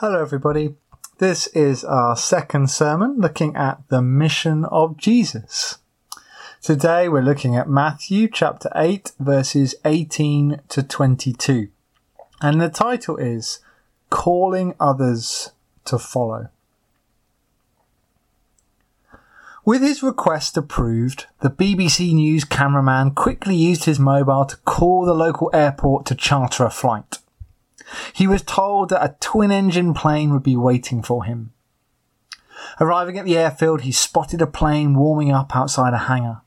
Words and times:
Hello, 0.00 0.18
everybody. 0.18 0.76
This 1.18 1.46
is 1.48 1.84
our 1.84 2.16
second 2.16 2.70
sermon 2.70 3.16
looking 3.18 3.54
at 3.54 3.86
the 3.90 4.00
mission 4.00 4.64
of 4.64 4.96
Jesus. 4.96 5.76
Today 6.62 7.06
we're 7.06 7.20
looking 7.20 7.54
at 7.54 7.68
Matthew 7.68 8.26
chapter 8.26 8.70
8, 8.74 9.12
verses 9.20 9.74
18 9.84 10.62
to 10.70 10.82
22. 10.82 11.68
And 12.40 12.62
the 12.62 12.70
title 12.70 13.18
is 13.18 13.58
Calling 14.08 14.74
Others 14.80 15.50
to 15.84 15.98
Follow. 15.98 16.48
With 19.66 19.82
his 19.82 20.02
request 20.02 20.56
approved, 20.56 21.26
the 21.40 21.50
BBC 21.50 22.14
News 22.14 22.44
cameraman 22.44 23.10
quickly 23.10 23.54
used 23.54 23.84
his 23.84 24.00
mobile 24.00 24.46
to 24.46 24.56
call 24.64 25.04
the 25.04 25.12
local 25.12 25.50
airport 25.52 26.06
to 26.06 26.14
charter 26.14 26.64
a 26.64 26.70
flight. 26.70 27.18
He 28.12 28.26
was 28.26 28.42
told 28.42 28.90
that 28.90 29.04
a 29.04 29.16
twin 29.20 29.50
engine 29.50 29.94
plane 29.94 30.32
would 30.32 30.42
be 30.42 30.56
waiting 30.56 31.02
for 31.02 31.24
him. 31.24 31.52
Arriving 32.80 33.18
at 33.18 33.24
the 33.24 33.36
airfield, 33.36 33.82
he 33.82 33.92
spotted 33.92 34.42
a 34.42 34.46
plane 34.46 34.94
warming 34.94 35.32
up 35.32 35.54
outside 35.56 35.94
a 35.94 35.98
hangar. 35.98 36.42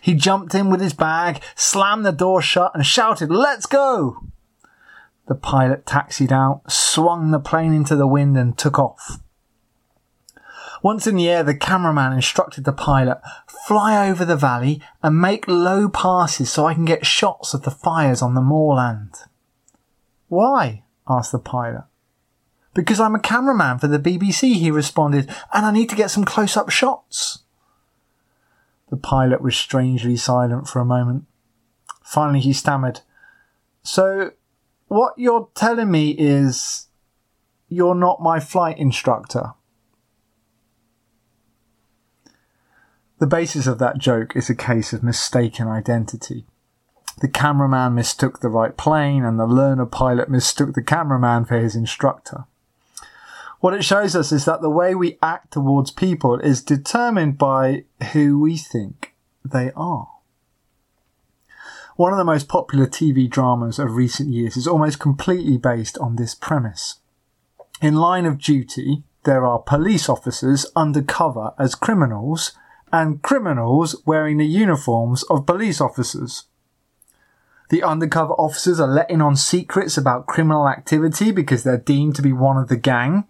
He 0.00 0.14
jumped 0.14 0.54
in 0.54 0.70
with 0.70 0.80
his 0.80 0.92
bag, 0.92 1.42
slammed 1.54 2.04
the 2.04 2.12
door 2.12 2.42
shut, 2.42 2.72
and 2.74 2.84
shouted, 2.84 3.30
Let's 3.30 3.66
go! 3.66 4.24
The 5.26 5.34
pilot 5.34 5.86
taxied 5.86 6.32
out, 6.32 6.62
swung 6.70 7.30
the 7.30 7.40
plane 7.40 7.72
into 7.72 7.96
the 7.96 8.06
wind, 8.06 8.36
and 8.36 8.56
took 8.56 8.78
off. 8.78 9.20
Once 10.82 11.06
in 11.06 11.16
the 11.16 11.28
air, 11.28 11.42
the 11.42 11.54
cameraman 11.54 12.12
instructed 12.12 12.64
the 12.64 12.72
pilot, 12.72 13.20
fly 13.66 14.08
over 14.08 14.24
the 14.24 14.36
valley 14.36 14.80
and 15.02 15.20
make 15.20 15.48
low 15.48 15.88
passes 15.88 16.50
so 16.50 16.66
I 16.66 16.74
can 16.74 16.84
get 16.84 17.04
shots 17.04 17.52
of 17.52 17.62
the 17.62 17.70
fires 17.70 18.22
on 18.22 18.34
the 18.34 18.40
moorland. 18.40 19.14
Why? 20.28 20.84
Asked 21.08 21.32
the 21.32 21.38
pilot. 21.38 21.84
Because 22.74 23.00
I'm 23.00 23.14
a 23.14 23.20
cameraman 23.20 23.78
for 23.78 23.88
the 23.88 23.98
BBC, 23.98 24.54
he 24.54 24.70
responded, 24.70 25.28
and 25.52 25.66
I 25.66 25.72
need 25.72 25.88
to 25.90 25.96
get 25.96 26.10
some 26.10 26.24
close 26.24 26.56
up 26.56 26.70
shots. 26.70 27.40
The 28.90 28.96
pilot 28.96 29.42
was 29.42 29.56
strangely 29.56 30.16
silent 30.16 30.68
for 30.68 30.80
a 30.80 30.84
moment. 30.84 31.24
Finally, 32.02 32.40
he 32.40 32.52
stammered, 32.52 33.00
So, 33.82 34.32
what 34.86 35.14
you're 35.16 35.48
telling 35.54 35.90
me 35.90 36.10
is 36.10 36.86
you're 37.68 37.94
not 37.94 38.22
my 38.22 38.40
flight 38.40 38.78
instructor? 38.78 39.52
The 43.18 43.26
basis 43.26 43.66
of 43.66 43.78
that 43.78 43.98
joke 43.98 44.36
is 44.36 44.48
a 44.48 44.54
case 44.54 44.92
of 44.92 45.02
mistaken 45.02 45.66
identity. 45.66 46.46
The 47.20 47.28
cameraman 47.28 47.94
mistook 47.94 48.40
the 48.40 48.48
right 48.48 48.76
plane, 48.76 49.24
and 49.24 49.38
the 49.38 49.46
learner 49.46 49.86
pilot 49.86 50.28
mistook 50.28 50.74
the 50.74 50.82
cameraman 50.82 51.44
for 51.46 51.58
his 51.58 51.74
instructor. 51.74 52.44
What 53.60 53.74
it 53.74 53.84
shows 53.84 54.14
us 54.14 54.30
is 54.30 54.44
that 54.44 54.60
the 54.60 54.70
way 54.70 54.94
we 54.94 55.18
act 55.20 55.52
towards 55.52 55.90
people 55.90 56.38
is 56.38 56.62
determined 56.62 57.38
by 57.38 57.84
who 58.12 58.38
we 58.38 58.56
think 58.56 59.14
they 59.44 59.72
are. 59.74 60.08
One 61.96 62.12
of 62.12 62.18
the 62.18 62.24
most 62.24 62.46
popular 62.46 62.86
TV 62.86 63.28
dramas 63.28 63.80
of 63.80 63.96
recent 63.96 64.28
years 64.28 64.56
is 64.56 64.68
almost 64.68 65.00
completely 65.00 65.58
based 65.58 65.98
on 65.98 66.14
this 66.14 66.36
premise. 66.36 67.00
In 67.82 67.96
line 67.96 68.26
of 68.26 68.38
duty, 68.38 69.02
there 69.24 69.44
are 69.44 69.58
police 69.58 70.08
officers 70.08 70.66
undercover 70.76 71.52
as 71.58 71.74
criminals 71.74 72.52
and 72.92 73.20
criminals 73.22 74.00
wearing 74.06 74.36
the 74.36 74.46
uniforms 74.46 75.24
of 75.24 75.46
police 75.46 75.80
officers. 75.80 76.44
The 77.68 77.82
undercover 77.82 78.32
officers 78.34 78.80
are 78.80 78.88
letting 78.88 79.20
on 79.20 79.36
secrets 79.36 79.98
about 79.98 80.26
criminal 80.26 80.68
activity 80.68 81.30
because 81.30 81.64
they're 81.64 81.76
deemed 81.76 82.16
to 82.16 82.22
be 82.22 82.32
one 82.32 82.56
of 82.56 82.68
the 82.68 82.76
gang. 82.76 83.24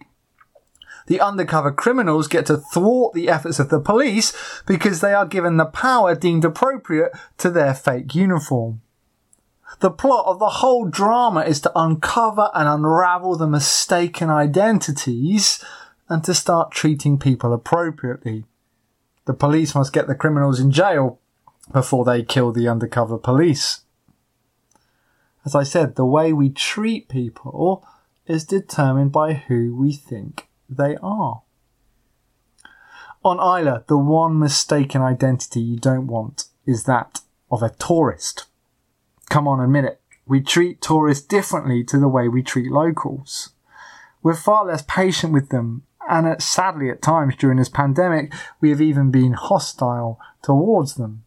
The 1.07 1.19
undercover 1.19 1.71
criminals 1.71 2.27
get 2.27 2.45
to 2.45 2.57
thwart 2.57 3.13
the 3.13 3.29
efforts 3.29 3.59
of 3.59 3.69
the 3.69 3.79
police 3.79 4.33
because 4.65 5.01
they 5.01 5.13
are 5.13 5.25
given 5.25 5.57
the 5.57 5.65
power 5.65 6.15
deemed 6.15 6.45
appropriate 6.45 7.11
to 7.39 7.49
their 7.49 7.73
fake 7.73 8.15
uniform. 8.15 8.81
The 9.79 9.91
plot 9.91 10.25
of 10.25 10.39
the 10.39 10.49
whole 10.49 10.85
drama 10.85 11.41
is 11.41 11.61
to 11.61 11.71
uncover 11.75 12.49
and 12.53 12.67
unravel 12.67 13.35
the 13.35 13.47
mistaken 13.47 14.29
identities 14.29 15.63
and 16.07 16.23
to 16.23 16.33
start 16.33 16.71
treating 16.71 17.17
people 17.17 17.53
appropriately. 17.53 18.45
The 19.25 19.33
police 19.33 19.75
must 19.75 19.93
get 19.93 20.07
the 20.07 20.15
criminals 20.15 20.59
in 20.59 20.71
jail 20.71 21.19
before 21.71 22.05
they 22.05 22.23
kill 22.23 22.51
the 22.51 22.67
undercover 22.67 23.17
police 23.17 23.81
as 25.49 25.55
I 25.55 25.63
said, 25.63 25.95
the 25.95 26.05
way 26.05 26.31
we 26.31 26.51
treat 26.51 27.09
people 27.09 27.83
is 28.27 28.45
determined 28.45 29.11
by 29.11 29.33
who 29.33 29.75
we 29.75 29.91
think 29.91 30.47
they 30.69 30.95
are. 31.01 31.41
On 33.25 33.39
Islay, 33.39 33.79
the 33.87 33.97
one 33.97 34.37
mistaken 34.37 35.01
identity 35.01 35.59
you 35.59 35.79
don't 35.79 36.05
want 36.05 36.45
is 36.67 36.83
that 36.83 37.21
of 37.49 37.63
a 37.63 37.71
tourist. 37.71 38.45
Come 39.31 39.47
on, 39.47 39.59
admit 39.59 39.85
it. 39.85 39.99
We 40.27 40.39
treat 40.39 40.83
tourists 40.83 41.25
differently 41.25 41.83
to 41.85 41.97
the 41.97 42.07
way 42.07 42.27
we 42.27 42.43
treat 42.43 42.71
locals. 42.71 43.49
We're 44.21 44.35
far 44.35 44.65
less 44.65 44.83
patient 44.83 45.33
with 45.33 45.49
them, 45.49 45.81
and 46.07 46.39
sadly, 46.39 46.91
at 46.91 47.01
times 47.01 47.35
during 47.37 47.57
this 47.57 47.69
pandemic, 47.69 48.31
we 48.61 48.69
have 48.69 48.81
even 48.81 49.09
been 49.09 49.33
hostile 49.33 50.19
towards 50.43 50.93
them. 50.93 51.23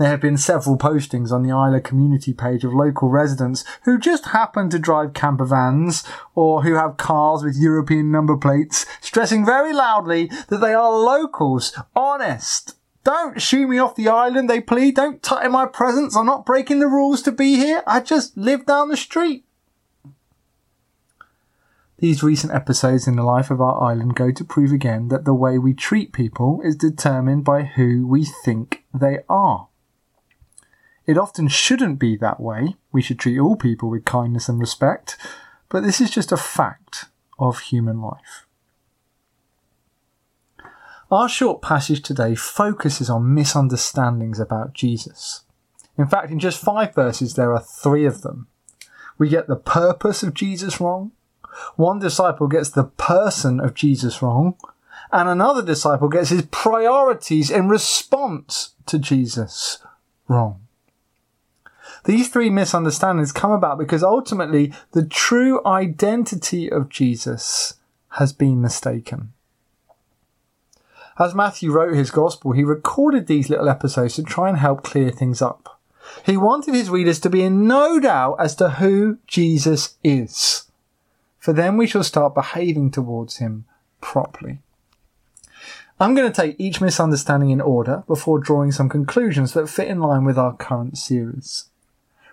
There 0.00 0.08
have 0.08 0.22
been 0.22 0.38
several 0.38 0.78
postings 0.78 1.30
on 1.30 1.42
the 1.42 1.50
Islay 1.54 1.82
community 1.82 2.32
page 2.32 2.64
of 2.64 2.72
local 2.72 3.10
residents 3.10 3.66
who 3.82 3.98
just 3.98 4.28
happen 4.28 4.70
to 4.70 4.78
drive 4.78 5.12
camper 5.12 5.44
vans 5.44 6.04
or 6.34 6.62
who 6.62 6.72
have 6.72 6.96
cars 6.96 7.44
with 7.44 7.60
European 7.60 8.10
number 8.10 8.34
plates, 8.38 8.86
stressing 9.02 9.44
very 9.44 9.74
loudly 9.74 10.30
that 10.48 10.62
they 10.62 10.72
are 10.72 10.90
locals, 10.90 11.76
honest. 11.94 12.76
Don't 13.04 13.42
shoo 13.42 13.68
me 13.68 13.76
off 13.76 13.94
the 13.94 14.08
island, 14.08 14.48
they 14.48 14.62
plead. 14.62 14.96
Don't 14.96 15.22
tut 15.22 15.44
in 15.44 15.52
my 15.52 15.66
presence. 15.66 16.16
I'm 16.16 16.24
not 16.24 16.46
breaking 16.46 16.78
the 16.78 16.86
rules 16.86 17.20
to 17.24 17.30
be 17.30 17.56
here. 17.56 17.82
I 17.86 18.00
just 18.00 18.34
live 18.38 18.64
down 18.64 18.88
the 18.88 18.96
street. 18.96 19.44
These 21.98 22.22
recent 22.22 22.54
episodes 22.54 23.06
in 23.06 23.16
the 23.16 23.22
life 23.22 23.50
of 23.50 23.60
our 23.60 23.78
island 23.82 24.16
go 24.16 24.32
to 24.32 24.44
prove 24.46 24.72
again 24.72 25.08
that 25.08 25.26
the 25.26 25.34
way 25.34 25.58
we 25.58 25.74
treat 25.74 26.14
people 26.14 26.62
is 26.64 26.74
determined 26.74 27.44
by 27.44 27.64
who 27.64 28.06
we 28.06 28.24
think 28.24 28.84
they 28.94 29.18
are. 29.28 29.66
It 31.10 31.18
often 31.18 31.48
shouldn't 31.48 31.98
be 31.98 32.16
that 32.18 32.38
way. 32.38 32.76
We 32.92 33.02
should 33.02 33.18
treat 33.18 33.40
all 33.40 33.56
people 33.56 33.90
with 33.90 34.04
kindness 34.04 34.48
and 34.48 34.60
respect, 34.60 35.16
but 35.68 35.82
this 35.82 36.00
is 36.00 36.08
just 36.08 36.30
a 36.30 36.36
fact 36.36 37.06
of 37.36 37.58
human 37.58 38.00
life. 38.00 38.46
Our 41.10 41.28
short 41.28 41.62
passage 41.62 42.02
today 42.02 42.36
focuses 42.36 43.10
on 43.10 43.34
misunderstandings 43.34 44.38
about 44.38 44.72
Jesus. 44.72 45.42
In 45.98 46.06
fact, 46.06 46.30
in 46.30 46.38
just 46.38 46.62
five 46.62 46.94
verses, 46.94 47.34
there 47.34 47.52
are 47.52 47.60
three 47.60 48.06
of 48.06 48.22
them. 48.22 48.46
We 49.18 49.28
get 49.28 49.48
the 49.48 49.56
purpose 49.56 50.22
of 50.22 50.32
Jesus 50.32 50.80
wrong, 50.80 51.10
one 51.74 51.98
disciple 51.98 52.46
gets 52.46 52.70
the 52.70 52.84
person 52.84 53.58
of 53.58 53.74
Jesus 53.74 54.22
wrong, 54.22 54.54
and 55.10 55.28
another 55.28 55.62
disciple 55.62 56.08
gets 56.08 56.28
his 56.28 56.42
priorities 56.52 57.50
in 57.50 57.68
response 57.68 58.76
to 58.86 59.00
Jesus 59.00 59.78
wrong. 60.28 60.68
These 62.04 62.28
three 62.28 62.50
misunderstandings 62.50 63.32
come 63.32 63.50
about 63.50 63.78
because 63.78 64.02
ultimately 64.02 64.72
the 64.92 65.04
true 65.04 65.60
identity 65.66 66.70
of 66.70 66.88
Jesus 66.88 67.74
has 68.10 68.32
been 68.32 68.60
mistaken. 68.60 69.32
As 71.18 71.34
Matthew 71.34 71.70
wrote 71.70 71.94
his 71.94 72.10
gospel, 72.10 72.52
he 72.52 72.64
recorded 72.64 73.26
these 73.26 73.50
little 73.50 73.68
episodes 73.68 74.14
to 74.14 74.22
try 74.22 74.48
and 74.48 74.56
help 74.58 74.82
clear 74.82 75.10
things 75.10 75.42
up. 75.42 75.78
He 76.24 76.36
wanted 76.36 76.74
his 76.74 76.90
readers 76.90 77.20
to 77.20 77.30
be 77.30 77.42
in 77.42 77.66
no 77.66 78.00
doubt 78.00 78.36
as 78.38 78.56
to 78.56 78.70
who 78.70 79.18
Jesus 79.26 79.96
is. 80.02 80.64
For 81.38 81.52
then 81.52 81.76
we 81.76 81.86
shall 81.86 82.04
start 82.04 82.34
behaving 82.34 82.90
towards 82.90 83.36
him 83.36 83.64
properly. 84.00 84.58
I'm 85.98 86.14
going 86.14 86.30
to 86.30 86.34
take 86.34 86.58
each 86.58 86.80
misunderstanding 86.80 87.50
in 87.50 87.60
order 87.60 88.04
before 88.06 88.38
drawing 88.38 88.72
some 88.72 88.88
conclusions 88.88 89.52
that 89.52 89.68
fit 89.68 89.88
in 89.88 90.00
line 90.00 90.24
with 90.24 90.38
our 90.38 90.56
current 90.56 90.96
series. 90.96 91.66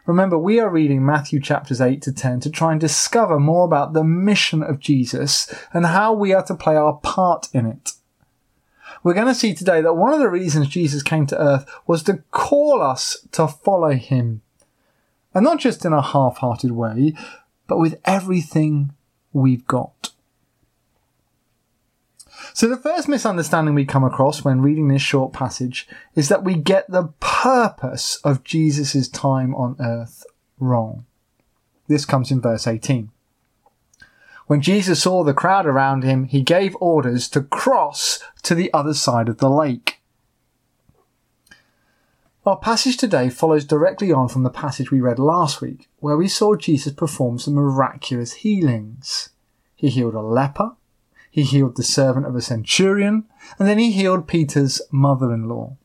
Remember, 0.07 0.37
we 0.37 0.57
are 0.61 0.69
reading 0.69 1.05
Matthew 1.05 1.41
chapters 1.41 1.81
8 1.81 2.01
to 2.03 2.13
10 2.13 2.39
to 2.39 2.49
try 2.49 2.71
and 2.71 2.79
discover 2.79 3.41
more 3.41 3.65
about 3.65 3.91
the 3.91 4.05
mission 4.05 4.63
of 4.63 4.79
Jesus 4.79 5.53
and 5.73 5.85
how 5.85 6.13
we 6.13 6.33
are 6.33 6.45
to 6.45 6.55
play 6.55 6.77
our 6.77 6.93
part 6.93 7.49
in 7.53 7.65
it. 7.65 7.91
We're 9.03 9.13
going 9.13 9.27
to 9.27 9.35
see 9.35 9.53
today 9.53 9.81
that 9.81 9.95
one 9.95 10.13
of 10.13 10.19
the 10.19 10.29
reasons 10.29 10.69
Jesus 10.69 11.03
came 11.03 11.25
to 11.27 11.39
earth 11.39 11.69
was 11.85 12.03
to 12.03 12.23
call 12.31 12.81
us 12.81 13.17
to 13.33 13.49
follow 13.49 13.91
him. 13.91 14.41
And 15.33 15.43
not 15.43 15.59
just 15.59 15.83
in 15.83 15.91
a 15.91 16.01
half 16.01 16.37
hearted 16.37 16.71
way, 16.71 17.13
but 17.67 17.77
with 17.77 17.99
everything 18.05 18.93
we've 19.33 19.67
got. 19.67 19.91
So, 22.57 22.67
the 22.67 22.75
first 22.75 23.07
misunderstanding 23.07 23.75
we 23.75 23.85
come 23.85 24.03
across 24.03 24.43
when 24.43 24.61
reading 24.61 24.87
this 24.87 25.03
short 25.03 25.31
passage 25.31 25.87
is 26.15 26.27
that 26.29 26.43
we 26.43 26.55
get 26.55 26.89
the 26.89 27.09
purpose 27.19 28.15
of 28.23 28.43
Jesus' 28.43 29.07
time 29.07 29.53
on 29.53 29.75
earth 29.79 30.25
wrong. 30.59 31.05
This 31.87 32.03
comes 32.03 32.31
in 32.31 32.41
verse 32.41 32.65
18. 32.65 33.11
When 34.47 34.63
Jesus 34.63 35.03
saw 35.03 35.23
the 35.23 35.35
crowd 35.35 35.67
around 35.67 36.03
him, 36.03 36.23
he 36.23 36.41
gave 36.41 36.75
orders 36.79 37.29
to 37.29 37.43
cross 37.43 38.23
to 38.41 38.55
the 38.55 38.73
other 38.73 38.95
side 38.95 39.29
of 39.29 39.37
the 39.37 39.51
lake. 39.51 39.99
Our 42.43 42.57
passage 42.57 42.97
today 42.97 43.29
follows 43.29 43.65
directly 43.65 44.11
on 44.11 44.29
from 44.29 44.41
the 44.41 44.49
passage 44.49 44.89
we 44.89 44.99
read 44.99 45.19
last 45.19 45.61
week, 45.61 45.89
where 45.99 46.17
we 46.17 46.27
saw 46.27 46.55
Jesus 46.55 46.91
perform 46.91 47.37
some 47.37 47.53
miraculous 47.53 48.33
healings. 48.33 49.29
He 49.75 49.89
healed 49.89 50.15
a 50.15 50.21
leper, 50.21 50.71
he 51.29 51.43
healed 51.43 51.75
the 51.75 51.83
servant 51.83 52.25
of 52.25 52.35
a 52.35 52.41
centurion, 52.41 53.25
and 53.59 53.67
then 53.67 53.79
he 53.79 53.91
healed 53.91 54.27
Peter's 54.27 54.81
mother 54.91 55.33
in 55.33 55.47
law. 55.47 55.77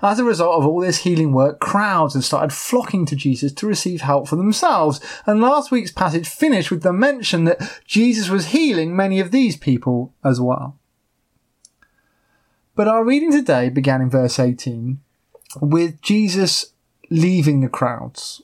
As 0.00 0.18
a 0.18 0.24
result 0.24 0.54
of 0.58 0.66
all 0.66 0.80
this 0.80 0.98
healing 0.98 1.32
work, 1.32 1.58
crowds 1.58 2.14
have 2.14 2.24
started 2.24 2.52
flocking 2.52 3.04
to 3.06 3.16
Jesus 3.16 3.52
to 3.52 3.66
receive 3.66 4.00
help 4.00 4.28
for 4.28 4.36
themselves. 4.36 5.00
And 5.26 5.40
last 5.40 5.70
week's 5.70 5.90
passage 5.90 6.28
finished 6.28 6.70
with 6.70 6.82
the 6.82 6.92
mention 6.92 7.44
that 7.44 7.80
Jesus 7.84 8.28
was 8.28 8.46
healing 8.46 8.94
many 8.94 9.18
of 9.18 9.32
these 9.32 9.56
people 9.56 10.14
as 10.22 10.40
well. 10.40 10.78
But 12.76 12.86
our 12.86 13.04
reading 13.04 13.32
today 13.32 13.70
began 13.70 14.00
in 14.00 14.08
verse 14.08 14.38
18 14.38 15.00
with 15.60 16.00
Jesus 16.00 16.72
leaving 17.10 17.60
the 17.60 17.68
crowds. 17.68 18.42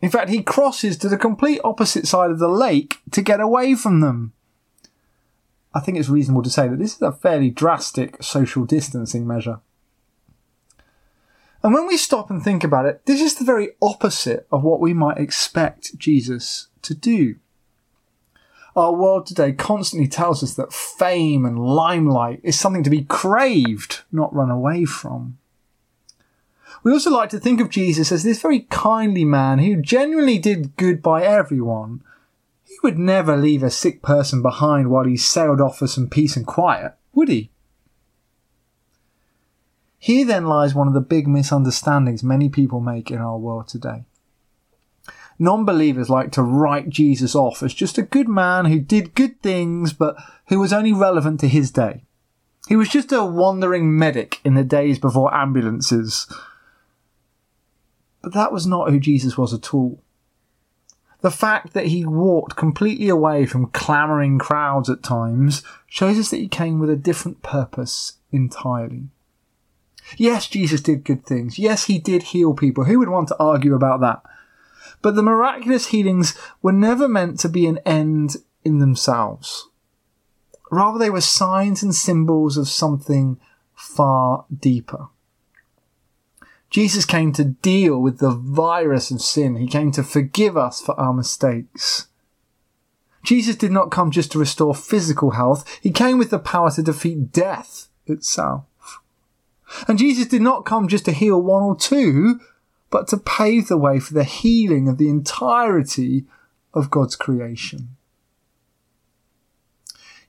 In 0.00 0.10
fact, 0.10 0.28
he 0.28 0.42
crosses 0.42 0.96
to 0.98 1.08
the 1.08 1.16
complete 1.16 1.60
opposite 1.62 2.06
side 2.06 2.30
of 2.30 2.40
the 2.40 2.48
lake 2.48 2.98
to 3.12 3.22
get 3.22 3.40
away 3.40 3.74
from 3.76 4.00
them. 4.00 4.32
I 5.76 5.80
think 5.80 5.98
it's 5.98 6.08
reasonable 6.08 6.42
to 6.42 6.48
say 6.48 6.68
that 6.68 6.78
this 6.78 6.96
is 6.96 7.02
a 7.02 7.12
fairly 7.12 7.50
drastic 7.50 8.22
social 8.22 8.64
distancing 8.64 9.26
measure. 9.26 9.60
And 11.62 11.74
when 11.74 11.86
we 11.86 11.98
stop 11.98 12.30
and 12.30 12.42
think 12.42 12.64
about 12.64 12.86
it, 12.86 13.04
this 13.04 13.20
is 13.20 13.34
the 13.34 13.44
very 13.44 13.72
opposite 13.82 14.46
of 14.50 14.64
what 14.64 14.80
we 14.80 14.94
might 14.94 15.18
expect 15.18 15.98
Jesus 15.98 16.68
to 16.80 16.94
do. 16.94 17.34
Our 18.74 18.94
world 18.94 19.26
today 19.26 19.52
constantly 19.52 20.08
tells 20.08 20.42
us 20.42 20.54
that 20.54 20.72
fame 20.72 21.44
and 21.44 21.58
limelight 21.58 22.40
is 22.42 22.58
something 22.58 22.82
to 22.82 22.88
be 22.88 23.04
craved, 23.04 24.00
not 24.10 24.34
run 24.34 24.50
away 24.50 24.86
from. 24.86 25.36
We 26.82 26.90
also 26.90 27.10
like 27.10 27.28
to 27.30 27.38
think 27.38 27.60
of 27.60 27.68
Jesus 27.68 28.10
as 28.10 28.22
this 28.22 28.40
very 28.40 28.60
kindly 28.70 29.26
man 29.26 29.58
who 29.58 29.82
genuinely 29.82 30.38
did 30.38 30.74
good 30.76 31.02
by 31.02 31.22
everyone. 31.22 32.02
He 32.66 32.76
would 32.82 32.98
never 32.98 33.36
leave 33.36 33.62
a 33.62 33.70
sick 33.70 34.02
person 34.02 34.42
behind 34.42 34.90
while 34.90 35.04
he 35.04 35.16
sailed 35.16 35.60
off 35.60 35.78
for 35.78 35.86
some 35.86 36.08
peace 36.08 36.36
and 36.36 36.46
quiet, 36.46 36.94
would 37.12 37.28
he? 37.28 37.50
Here 39.98 40.26
then 40.26 40.46
lies 40.46 40.74
one 40.74 40.88
of 40.88 40.94
the 40.94 41.00
big 41.00 41.28
misunderstandings 41.28 42.22
many 42.22 42.48
people 42.48 42.80
make 42.80 43.10
in 43.10 43.18
our 43.18 43.38
world 43.38 43.68
today. 43.68 44.04
Non 45.38 45.64
believers 45.64 46.10
like 46.10 46.32
to 46.32 46.42
write 46.42 46.88
Jesus 46.88 47.34
off 47.34 47.62
as 47.62 47.72
just 47.72 47.98
a 47.98 48.02
good 48.02 48.28
man 48.28 48.64
who 48.66 48.80
did 48.80 49.14
good 49.14 49.40
things 49.42 49.92
but 49.92 50.16
who 50.48 50.58
was 50.58 50.72
only 50.72 50.92
relevant 50.92 51.40
to 51.40 51.48
his 51.48 51.70
day. 51.70 52.02
He 52.68 52.74
was 52.74 52.88
just 52.88 53.12
a 53.12 53.24
wandering 53.24 53.96
medic 53.96 54.40
in 54.44 54.54
the 54.54 54.64
days 54.64 54.98
before 54.98 55.32
ambulances 55.32 56.26
but 58.22 58.34
that 58.34 58.52
was 58.52 58.66
not 58.66 58.90
who 58.90 58.98
Jesus 58.98 59.38
was 59.38 59.54
at 59.54 59.72
all. 59.72 60.02
The 61.26 61.32
fact 61.32 61.72
that 61.72 61.86
he 61.86 62.06
walked 62.06 62.54
completely 62.54 63.08
away 63.08 63.46
from 63.46 63.72
clamouring 63.72 64.38
crowds 64.38 64.88
at 64.88 65.02
times 65.02 65.64
shows 65.88 66.20
us 66.20 66.30
that 66.30 66.36
he 66.36 66.46
came 66.46 66.78
with 66.78 66.88
a 66.88 66.94
different 66.94 67.42
purpose 67.42 68.18
entirely. 68.30 69.08
Yes, 70.16 70.46
Jesus 70.46 70.80
did 70.80 71.02
good 71.02 71.26
things. 71.26 71.58
Yes, 71.58 71.86
he 71.86 71.98
did 71.98 72.22
heal 72.22 72.54
people. 72.54 72.84
Who 72.84 73.00
would 73.00 73.08
want 73.08 73.26
to 73.26 73.38
argue 73.40 73.74
about 73.74 73.98
that? 74.02 74.22
But 75.02 75.16
the 75.16 75.22
miraculous 75.24 75.88
healings 75.88 76.38
were 76.62 76.70
never 76.70 77.08
meant 77.08 77.40
to 77.40 77.48
be 77.48 77.66
an 77.66 77.80
end 77.84 78.36
in 78.64 78.78
themselves. 78.78 79.68
Rather, 80.70 80.96
they 80.96 81.10
were 81.10 81.20
signs 81.20 81.82
and 81.82 81.92
symbols 81.92 82.56
of 82.56 82.68
something 82.68 83.40
far 83.74 84.44
deeper. 84.56 85.08
Jesus 86.70 87.04
came 87.04 87.32
to 87.32 87.44
deal 87.44 88.00
with 88.00 88.18
the 88.18 88.30
virus 88.30 89.10
of 89.10 89.22
sin. 89.22 89.56
He 89.56 89.66
came 89.66 89.92
to 89.92 90.02
forgive 90.02 90.56
us 90.56 90.80
for 90.80 90.98
our 90.98 91.12
mistakes. 91.12 92.08
Jesus 93.22 93.56
did 93.56 93.72
not 93.72 93.90
come 93.90 94.10
just 94.10 94.32
to 94.32 94.38
restore 94.38 94.74
physical 94.74 95.32
health. 95.32 95.78
He 95.80 95.90
came 95.90 96.18
with 96.18 96.30
the 96.30 96.38
power 96.38 96.70
to 96.72 96.82
defeat 96.82 97.32
death 97.32 97.88
itself. 98.06 98.64
And 99.88 99.98
Jesus 99.98 100.26
did 100.26 100.42
not 100.42 100.64
come 100.64 100.86
just 100.86 101.04
to 101.06 101.12
heal 101.12 101.40
one 101.40 101.62
or 101.62 101.76
two, 101.76 102.40
but 102.90 103.08
to 103.08 103.16
pave 103.16 103.68
the 103.68 103.76
way 103.76 103.98
for 103.98 104.14
the 104.14 104.24
healing 104.24 104.88
of 104.88 104.98
the 104.98 105.08
entirety 105.08 106.24
of 106.72 106.90
God's 106.90 107.16
creation. 107.16 107.96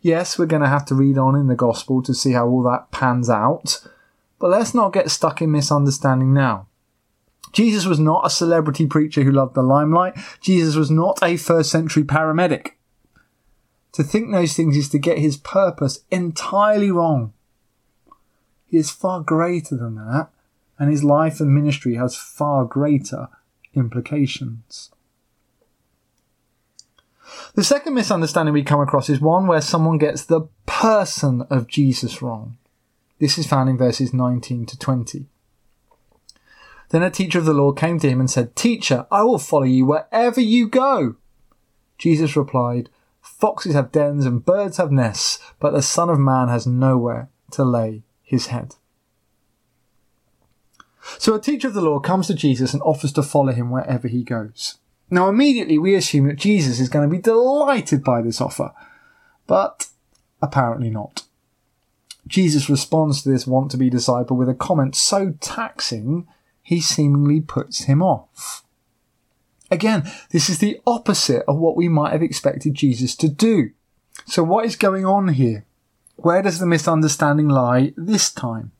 Yes, 0.02 0.40
we're 0.40 0.46
going 0.46 0.62
to 0.62 0.68
have 0.68 0.86
to 0.86 0.96
read 0.96 1.18
on 1.18 1.36
in 1.36 1.48
the 1.48 1.56
gospel 1.56 2.02
to 2.04 2.14
see 2.14 2.32
how 2.32 2.48
all 2.48 2.64
that 2.64 2.92
pans 2.92 3.30
out. 3.30 3.86
But 4.40 4.52
let's 4.52 4.74
not 4.74 4.94
get 4.94 5.10
stuck 5.10 5.42
in 5.42 5.52
misunderstanding 5.52 6.34
now. 6.34 6.68
Jesus 7.52 7.86
was 7.86 8.00
not 8.00 8.26
a 8.26 8.30
celebrity 8.30 8.86
preacher 8.86 9.24
who 9.24 9.32
loved 9.32 9.56
the 9.56 9.64
limelight. 9.64 10.16
Jesus 10.42 10.76
was 10.76 10.92
not 10.92 11.18
a 11.24 11.38
first 11.38 11.72
century 11.72 12.04
paramedic. 12.04 12.72
To 13.94 14.04
think 14.04 14.32
those 14.32 14.54
things 14.54 14.78
is 14.78 14.90
to 14.90 15.00
get 15.00 15.18
his 15.18 15.38
purpose 15.38 16.02
entirely 16.12 16.92
wrong. 16.92 17.34
He 18.68 18.78
is 18.78 18.92
far 18.92 19.22
greater 19.22 19.76
than 19.76 19.96
that, 19.96 20.30
and 20.78 20.92
his 20.92 21.04
life 21.04 21.40
and 21.40 21.56
ministry 21.56 21.96
has 21.96 22.16
far 22.16 22.66
greater 22.66 23.30
implications. 23.74 24.92
The 27.56 27.64
second 27.64 27.94
misunderstanding 27.94 28.54
we 28.54 28.64
come 28.64 28.82
across 28.82 29.10
is 29.10 29.20
one 29.20 29.48
where 29.48 29.62
someone 29.62 29.98
gets 29.98 30.24
the 30.24 30.42
person 30.66 31.42
of 31.50 31.68
Jesus 31.68 32.22
wrong. 32.22 32.58
This 33.20 33.38
is 33.38 33.48
found 33.48 33.70
in 33.70 33.78
verses 33.78 34.14
19 34.14 34.66
to 34.68 34.78
20. 34.78 35.26
Then 36.90 37.04
a 37.04 37.10
teacher 37.10 37.40
of 37.40 37.46
the 37.46 37.54
law 37.54 37.72
came 37.72 38.00
to 38.00 38.10
him 38.10 38.20
and 38.20 38.30
said, 38.30 38.56
Teacher, 38.56 39.08
I 39.12 39.24
will 39.24 39.40
follow 39.40 39.64
you 39.64 39.86
wherever 39.86 40.40
you 40.40 40.68
go. 40.68 41.16
Jesus 41.98 42.36
replied, 42.36 42.90
Foxes 43.22 43.74
have 43.74 43.92
dens 43.92 44.26
and 44.26 44.46
birds 44.46 44.78
have 44.78 44.92
nests, 44.92 45.40
but 45.60 45.74
the 45.74 45.82
Son 45.82 46.10
of 46.10 46.20
Man 46.20 46.48
has 46.48 46.66
nowhere 46.66 47.30
to 47.52 47.64
lay 47.64 48.04
his 48.24 48.48
head. 48.48 48.76
So 51.18 51.34
a 51.34 51.42
teacher 51.42 51.68
of 51.68 51.74
the 51.74 51.82
law 51.82 52.00
comes 52.00 52.28
to 52.28 52.34
Jesus 52.34 52.74
and 52.74 52.82
offers 52.84 53.12
to 53.14 53.24
follow 53.24 53.54
him 53.54 53.70
wherever 53.70 54.08
he 54.08 54.24
goes. 54.24 54.78
Now 55.10 55.30
immediately 55.30 55.78
we 55.78 55.96
assume 55.96 56.28
that 56.28 56.38
Jesus 56.38 56.80
is 56.80 56.90
going 56.90 57.10
to 57.10 57.16
be 57.16 57.22
delighted 57.22 58.04
by 58.04 58.22
this 58.22 58.42
offer, 58.42 58.74
but 59.46 59.88
apparently 60.42 60.90
not. 60.90 61.24
Jesus 62.28 62.70
responds 62.70 63.24
to 63.24 63.30
this 63.30 63.48
want 63.48 63.72
to 63.72 63.78
be 63.78 63.90
disciple 63.90 64.38
with 64.38 64.50
a 64.50 64.54
comment 64.54 64.96
so 64.96 65.34
taxing 65.40 66.28
he 66.62 66.82
seemingly 66.82 67.42
puts 67.42 67.86
him 67.86 68.04
off. 68.04 68.64
Again, 69.72 70.10
this 70.32 70.50
is 70.50 70.60
the 70.60 70.80
opposite 70.86 71.44
of 71.48 71.58
what 71.58 71.76
we 71.76 71.90
might 71.90 72.12
have 72.12 72.22
expected 72.22 72.74
Jesus 72.74 73.16
to 73.18 73.30
do. 73.30 73.72
So 74.26 74.44
what 74.44 74.66
is 74.66 74.76
going 74.76 75.06
on 75.06 75.30
here? 75.30 75.66
Where 76.16 76.42
does 76.42 76.60
the 76.60 76.66
misunderstanding 76.66 77.48
lie 77.48 77.94
this 77.96 78.32
time? 78.32 78.72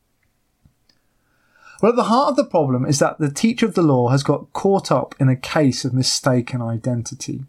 Well, 1.80 1.92
at 1.92 1.96
the 1.96 2.04
heart 2.04 2.30
of 2.30 2.36
the 2.36 2.44
problem 2.44 2.84
is 2.84 2.98
that 2.98 3.18
the 3.18 3.30
teacher 3.30 3.64
of 3.64 3.74
the 3.74 3.82
law 3.82 4.08
has 4.08 4.22
got 4.22 4.52
caught 4.52 4.90
up 4.90 5.14
in 5.20 5.28
a 5.28 5.36
case 5.36 5.84
of 5.84 5.94
mistaken 5.94 6.60
identity 6.60 7.44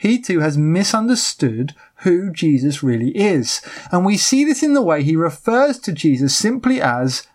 he 0.00 0.18
too 0.18 0.40
has 0.40 0.56
misunderstood 0.56 1.74
who 1.96 2.32
Jesus 2.32 2.82
really 2.82 3.10
is. 3.10 3.60
And 3.92 4.02
we 4.02 4.16
see 4.16 4.46
this 4.46 4.62
in 4.62 4.72
the 4.72 4.80
way 4.80 5.02
he 5.02 5.14
refers 5.14 5.78
to 5.80 5.92
Jesus 5.92 6.34
simply 6.34 6.80
as 6.80 7.28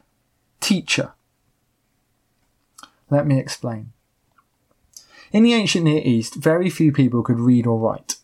teacher. 0.61 1.13
Let 3.11 3.27
me 3.27 3.39
explain. 3.39 3.93
In 5.31 5.43
the 5.43 5.53
ancient 5.53 5.85
Near 5.85 6.01
East, 6.03 6.33
very 6.33 6.71
few 6.71 6.91
people 6.91 7.21
could 7.21 7.39
read 7.39 7.67
or 7.67 7.77
write. 7.77 8.15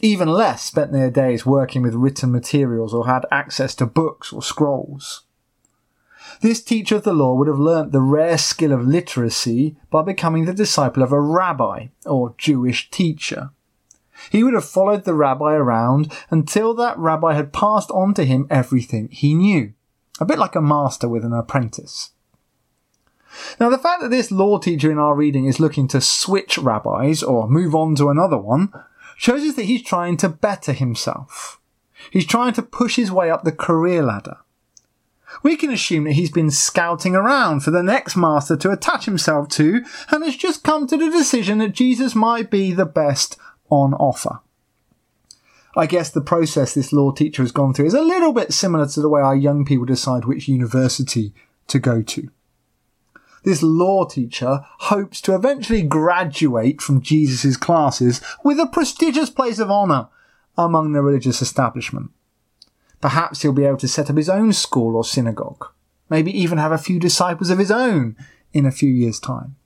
Even 0.00 0.28
less 0.28 0.62
spent 0.62 0.92
their 0.92 1.10
days 1.10 1.44
working 1.44 1.82
with 1.82 1.92
written 1.92 2.32
materials 2.32 2.94
or 2.94 3.06
had 3.06 3.26
access 3.30 3.74
to 3.74 3.84
books 3.84 4.32
or 4.32 4.42
scrolls. 4.42 5.24
This 6.40 6.62
teacher 6.62 6.96
of 6.96 7.04
the 7.04 7.12
law 7.12 7.34
would 7.34 7.48
have 7.48 7.58
learnt 7.58 7.92
the 7.92 8.00
rare 8.00 8.38
skill 8.38 8.72
of 8.72 8.86
literacy 8.86 9.76
by 9.90 10.00
becoming 10.00 10.46
the 10.46 10.54
disciple 10.54 11.02
of 11.02 11.12
a 11.12 11.20
rabbi 11.20 11.88
or 12.06 12.34
Jewish 12.38 12.90
teacher. 12.90 13.50
He 14.30 14.42
would 14.42 14.54
have 14.54 14.64
followed 14.64 15.04
the 15.04 15.14
rabbi 15.14 15.54
around 15.54 16.12
until 16.30 16.74
that 16.74 16.98
rabbi 16.98 17.34
had 17.34 17.52
passed 17.52 17.90
on 17.90 18.14
to 18.14 18.24
him 18.24 18.46
everything 18.50 19.08
he 19.10 19.34
knew. 19.34 19.72
A 20.20 20.24
bit 20.24 20.38
like 20.38 20.54
a 20.54 20.62
master 20.62 21.08
with 21.08 21.24
an 21.24 21.32
apprentice. 21.32 22.10
Now, 23.58 23.68
the 23.68 23.78
fact 23.78 24.00
that 24.02 24.10
this 24.10 24.30
law 24.30 24.58
teacher 24.58 24.90
in 24.90 24.98
our 24.98 25.14
reading 25.14 25.46
is 25.46 25.58
looking 25.58 25.88
to 25.88 26.00
switch 26.00 26.56
rabbis 26.56 27.22
or 27.22 27.48
move 27.48 27.74
on 27.74 27.96
to 27.96 28.08
another 28.08 28.38
one 28.38 28.72
shows 29.16 29.42
us 29.42 29.56
that 29.56 29.64
he's 29.64 29.82
trying 29.82 30.16
to 30.18 30.28
better 30.28 30.72
himself. 30.72 31.60
He's 32.10 32.26
trying 32.26 32.52
to 32.54 32.62
push 32.62 32.96
his 32.96 33.10
way 33.10 33.30
up 33.30 33.44
the 33.44 33.52
career 33.52 34.02
ladder. 34.02 34.38
We 35.42 35.56
can 35.56 35.70
assume 35.70 36.04
that 36.04 36.12
he's 36.12 36.30
been 36.30 36.50
scouting 36.50 37.16
around 37.16 37.60
for 37.60 37.70
the 37.70 37.82
next 37.82 38.16
master 38.16 38.56
to 38.56 38.70
attach 38.70 39.04
himself 39.04 39.48
to 39.50 39.84
and 40.10 40.22
has 40.24 40.36
just 40.36 40.62
come 40.62 40.86
to 40.86 40.96
the 40.96 41.10
decision 41.10 41.58
that 41.58 41.72
Jesus 41.72 42.14
might 42.14 42.50
be 42.50 42.72
the 42.72 42.86
best 42.86 43.36
on 43.74 43.94
offer. 43.94 44.40
I 45.76 45.86
guess 45.86 46.10
the 46.10 46.20
process 46.20 46.74
this 46.74 46.92
law 46.92 47.10
teacher 47.10 47.42
has 47.42 47.50
gone 47.50 47.74
through 47.74 47.86
is 47.86 47.94
a 47.94 48.02
little 48.02 48.32
bit 48.32 48.52
similar 48.52 48.86
to 48.86 49.00
the 49.00 49.08
way 49.08 49.20
our 49.20 49.34
young 49.34 49.64
people 49.64 49.84
decide 49.84 50.24
which 50.24 50.48
university 50.48 51.32
to 51.66 51.78
go 51.78 52.00
to. 52.02 52.30
This 53.42 53.62
law 53.62 54.06
teacher 54.06 54.64
hopes 54.78 55.20
to 55.22 55.34
eventually 55.34 55.82
graduate 55.82 56.80
from 56.80 57.02
Jesus' 57.02 57.56
classes 57.56 58.20
with 58.42 58.58
a 58.58 58.66
prestigious 58.66 59.30
place 59.30 59.58
of 59.58 59.70
honour 59.70 60.08
among 60.56 60.92
the 60.92 61.02
religious 61.02 61.42
establishment. 61.42 62.10
Perhaps 63.00 63.42
he'll 63.42 63.52
be 63.52 63.64
able 63.64 63.76
to 63.78 63.88
set 63.88 64.08
up 64.08 64.16
his 64.16 64.30
own 64.30 64.52
school 64.52 64.96
or 64.96 65.04
synagogue, 65.04 65.66
maybe 66.08 66.30
even 66.38 66.56
have 66.56 66.72
a 66.72 66.78
few 66.78 66.98
disciples 66.98 67.50
of 67.50 67.58
his 67.58 67.70
own 67.70 68.16
in 68.52 68.64
a 68.64 68.70
few 68.70 68.88
years' 68.88 69.20
time. 69.20 69.56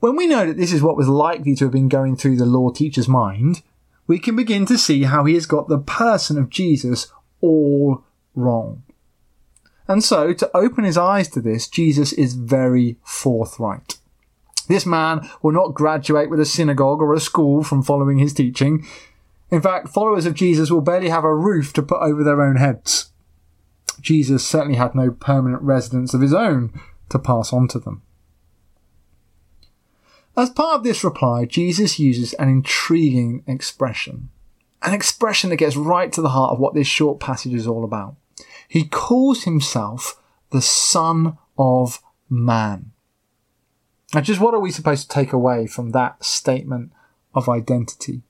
When 0.00 0.16
we 0.16 0.26
know 0.26 0.46
that 0.46 0.56
this 0.56 0.72
is 0.72 0.82
what 0.82 0.96
was 0.96 1.08
likely 1.08 1.54
to 1.56 1.64
have 1.64 1.72
been 1.72 1.88
going 1.88 2.16
through 2.16 2.36
the 2.36 2.46
law 2.46 2.70
teacher's 2.70 3.08
mind, 3.08 3.62
we 4.06 4.18
can 4.18 4.36
begin 4.36 4.64
to 4.66 4.78
see 4.78 5.04
how 5.04 5.24
he 5.24 5.34
has 5.34 5.46
got 5.46 5.68
the 5.68 5.78
person 5.78 6.38
of 6.38 6.50
Jesus 6.50 7.12
all 7.40 8.04
wrong. 8.34 8.82
And 9.88 10.04
so, 10.04 10.32
to 10.32 10.56
open 10.56 10.84
his 10.84 10.98
eyes 10.98 11.28
to 11.28 11.40
this, 11.40 11.66
Jesus 11.66 12.12
is 12.12 12.34
very 12.34 12.96
forthright. 13.02 13.98
This 14.68 14.84
man 14.84 15.28
will 15.42 15.52
not 15.52 15.74
graduate 15.74 16.30
with 16.30 16.40
a 16.40 16.44
synagogue 16.44 17.00
or 17.00 17.14
a 17.14 17.20
school 17.20 17.64
from 17.64 17.82
following 17.82 18.18
his 18.18 18.34
teaching. 18.34 18.86
In 19.50 19.62
fact, 19.62 19.88
followers 19.88 20.26
of 20.26 20.34
Jesus 20.34 20.70
will 20.70 20.82
barely 20.82 21.08
have 21.08 21.24
a 21.24 21.34
roof 21.34 21.72
to 21.72 21.82
put 21.82 22.02
over 22.02 22.22
their 22.22 22.42
own 22.42 22.56
heads. 22.56 23.10
Jesus 24.00 24.46
certainly 24.46 24.76
had 24.76 24.94
no 24.94 25.10
permanent 25.10 25.62
residence 25.62 26.12
of 26.12 26.20
his 26.20 26.34
own 26.34 26.78
to 27.08 27.18
pass 27.18 27.52
on 27.52 27.66
to 27.68 27.78
them. 27.78 28.02
As 30.38 30.50
part 30.50 30.76
of 30.76 30.84
this 30.84 31.02
reply, 31.02 31.46
Jesus 31.46 31.98
uses 31.98 32.32
an 32.34 32.48
intriguing 32.48 33.42
expression. 33.48 34.28
An 34.82 34.94
expression 34.94 35.50
that 35.50 35.56
gets 35.56 35.74
right 35.74 36.12
to 36.12 36.22
the 36.22 36.28
heart 36.28 36.52
of 36.52 36.60
what 36.60 36.74
this 36.74 36.86
short 36.86 37.18
passage 37.18 37.54
is 37.54 37.66
all 37.66 37.82
about. 37.82 38.14
He 38.68 38.84
calls 38.84 39.42
himself 39.42 40.22
the 40.50 40.62
Son 40.62 41.36
of 41.58 42.00
Man. 42.30 42.92
Now, 44.14 44.20
just 44.20 44.40
what 44.40 44.54
are 44.54 44.60
we 44.60 44.70
supposed 44.70 45.02
to 45.02 45.14
take 45.14 45.32
away 45.32 45.66
from 45.66 45.90
that 45.90 46.24
statement 46.24 46.92
of 47.34 47.48
identity? 47.48 48.22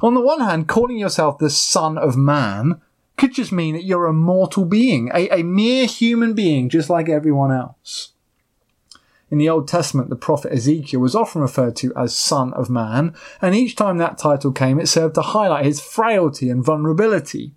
On 0.00 0.14
the 0.14 0.22
one 0.22 0.40
hand, 0.40 0.66
calling 0.66 0.96
yourself 0.96 1.36
the 1.36 1.50
Son 1.50 1.98
of 1.98 2.16
Man 2.16 2.80
could 3.18 3.34
just 3.34 3.52
mean 3.52 3.74
that 3.74 3.84
you're 3.84 4.06
a 4.06 4.14
mortal 4.14 4.64
being, 4.64 5.10
a, 5.12 5.28
a 5.28 5.42
mere 5.42 5.84
human 5.84 6.32
being, 6.32 6.70
just 6.70 6.88
like 6.88 7.10
everyone 7.10 7.52
else. 7.52 8.14
In 9.36 9.40
the 9.40 9.50
Old 9.50 9.68
Testament, 9.68 10.08
the 10.08 10.16
prophet 10.16 10.50
Ezekiel 10.50 11.00
was 11.00 11.14
often 11.14 11.42
referred 11.42 11.76
to 11.76 11.92
as 11.94 12.16
Son 12.16 12.54
of 12.54 12.70
Man, 12.70 13.14
and 13.42 13.54
each 13.54 13.76
time 13.76 13.98
that 13.98 14.16
title 14.16 14.50
came, 14.50 14.80
it 14.80 14.86
served 14.86 15.14
to 15.16 15.20
highlight 15.20 15.66
his 15.66 15.78
frailty 15.78 16.48
and 16.48 16.64
vulnerability. 16.64 17.52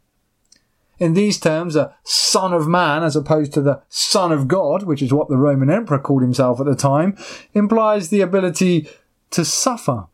In 0.98 1.14
these 1.14 1.40
terms, 1.40 1.78
a 1.78 1.96
Son 2.04 2.52
of 2.52 2.68
Man, 2.68 3.02
as 3.02 3.16
opposed 3.16 3.54
to 3.54 3.62
the 3.62 3.82
Son 3.88 4.34
of 4.34 4.50
God, 4.50 4.84
which 4.84 5.02
is 5.02 5.14
what 5.14 5.30
the 5.30 5.38
Roman 5.38 5.70
Emperor 5.70 6.00
called 6.00 6.22
himself 6.22 6.60
at 6.60 6.66
the 6.66 6.76
time, 6.76 7.18
implies 7.54 8.10
the 8.10 8.20
ability 8.20 8.90
to 9.32 9.46
suffer. 9.46 10.08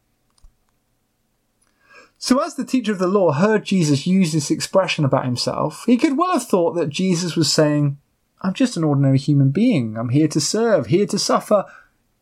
So, 2.20 2.44
as 2.44 2.54
the 2.54 2.64
teacher 2.64 2.92
of 2.92 3.00
the 3.00 3.08
law 3.08 3.32
heard 3.32 3.66
Jesus 3.66 4.06
use 4.06 4.34
this 4.34 4.52
expression 4.52 5.04
about 5.04 5.26
himself, 5.26 5.84
he 5.88 5.98
could 5.98 6.16
well 6.16 6.34
have 6.34 6.46
thought 6.46 6.74
that 6.74 6.90
Jesus 6.90 7.36
was 7.36 7.52
saying, 7.52 7.98
I'm 8.46 8.54
just 8.54 8.78
an 8.78 8.84
ordinary 8.84 9.18
human 9.18 9.50
being. 9.50 9.98
I'm 9.98 10.10
here 10.10 10.28
to 10.28 10.40
serve, 10.40 10.86
here 10.86 11.08
to 11.08 11.18
suffer. 11.18 11.66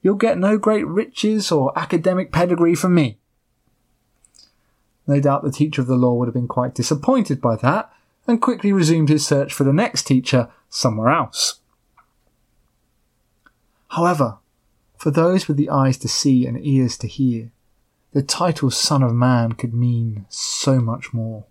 You'll 0.01 0.15
get 0.15 0.37
no 0.37 0.57
great 0.57 0.87
riches 0.87 1.51
or 1.51 1.77
academic 1.77 2.31
pedigree 2.31 2.75
from 2.75 2.95
me. 2.95 3.17
No 5.05 5.19
doubt 5.19 5.43
the 5.43 5.51
teacher 5.51 5.81
of 5.81 5.87
the 5.87 5.97
law 5.97 6.13
would 6.13 6.29
have 6.29 6.33
been 6.33 6.47
quite 6.47 6.75
disappointed 6.75 7.41
by 7.41 7.57
that 7.57 7.91
and 8.25 8.41
quickly 8.41 8.71
resumed 8.71 9.09
his 9.09 9.27
search 9.27 9.53
for 9.53 9.65
the 9.65 9.73
next 9.73 10.03
teacher 10.07 10.49
somewhere 10.69 11.09
else. 11.09 11.59
However, 13.89 14.37
for 14.97 15.11
those 15.11 15.49
with 15.49 15.57
the 15.57 15.69
eyes 15.69 15.97
to 15.97 16.07
see 16.07 16.45
and 16.45 16.65
ears 16.65 16.97
to 16.99 17.07
hear, 17.07 17.51
the 18.13 18.23
title 18.23 18.71
Son 18.71 19.03
of 19.03 19.13
Man 19.13 19.51
could 19.51 19.73
mean 19.73 20.25
so 20.29 20.79
much 20.79 21.13
more. 21.13 21.43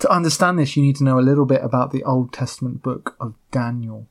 To 0.00 0.10
understand 0.10 0.58
this, 0.58 0.76
you 0.76 0.82
need 0.82 0.96
to 0.96 1.04
know 1.04 1.18
a 1.18 1.20
little 1.20 1.44
bit 1.44 1.62
about 1.62 1.92
the 1.92 2.04
Old 2.04 2.32
Testament 2.32 2.82
book 2.82 3.16
of 3.20 3.34
Daniel. 3.50 4.06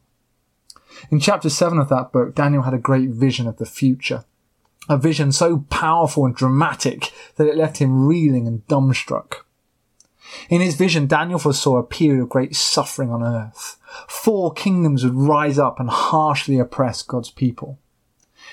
In 1.09 1.19
chapter 1.19 1.49
7 1.49 1.79
of 1.79 1.89
that 1.89 2.11
book, 2.11 2.35
Daniel 2.35 2.63
had 2.63 2.73
a 2.73 2.79
great 2.79 3.09
vision 3.09 3.47
of 3.47 3.57
the 3.57 3.65
future. 3.65 4.25
A 4.89 4.97
vision 4.97 5.31
so 5.31 5.65
powerful 5.69 6.25
and 6.25 6.35
dramatic 6.35 7.11
that 7.35 7.47
it 7.47 7.55
left 7.55 7.77
him 7.77 8.05
reeling 8.05 8.47
and 8.47 8.65
dumbstruck. 8.67 9.43
In 10.49 10.61
his 10.61 10.75
vision, 10.75 11.07
Daniel 11.07 11.39
foresaw 11.39 11.77
a 11.77 11.83
period 11.83 12.21
of 12.21 12.29
great 12.29 12.55
suffering 12.55 13.11
on 13.11 13.23
earth. 13.23 13.77
Four 14.07 14.53
kingdoms 14.53 15.03
would 15.03 15.13
rise 15.13 15.59
up 15.59 15.79
and 15.79 15.89
harshly 15.89 16.57
oppress 16.57 17.01
God's 17.01 17.31
people. 17.31 17.79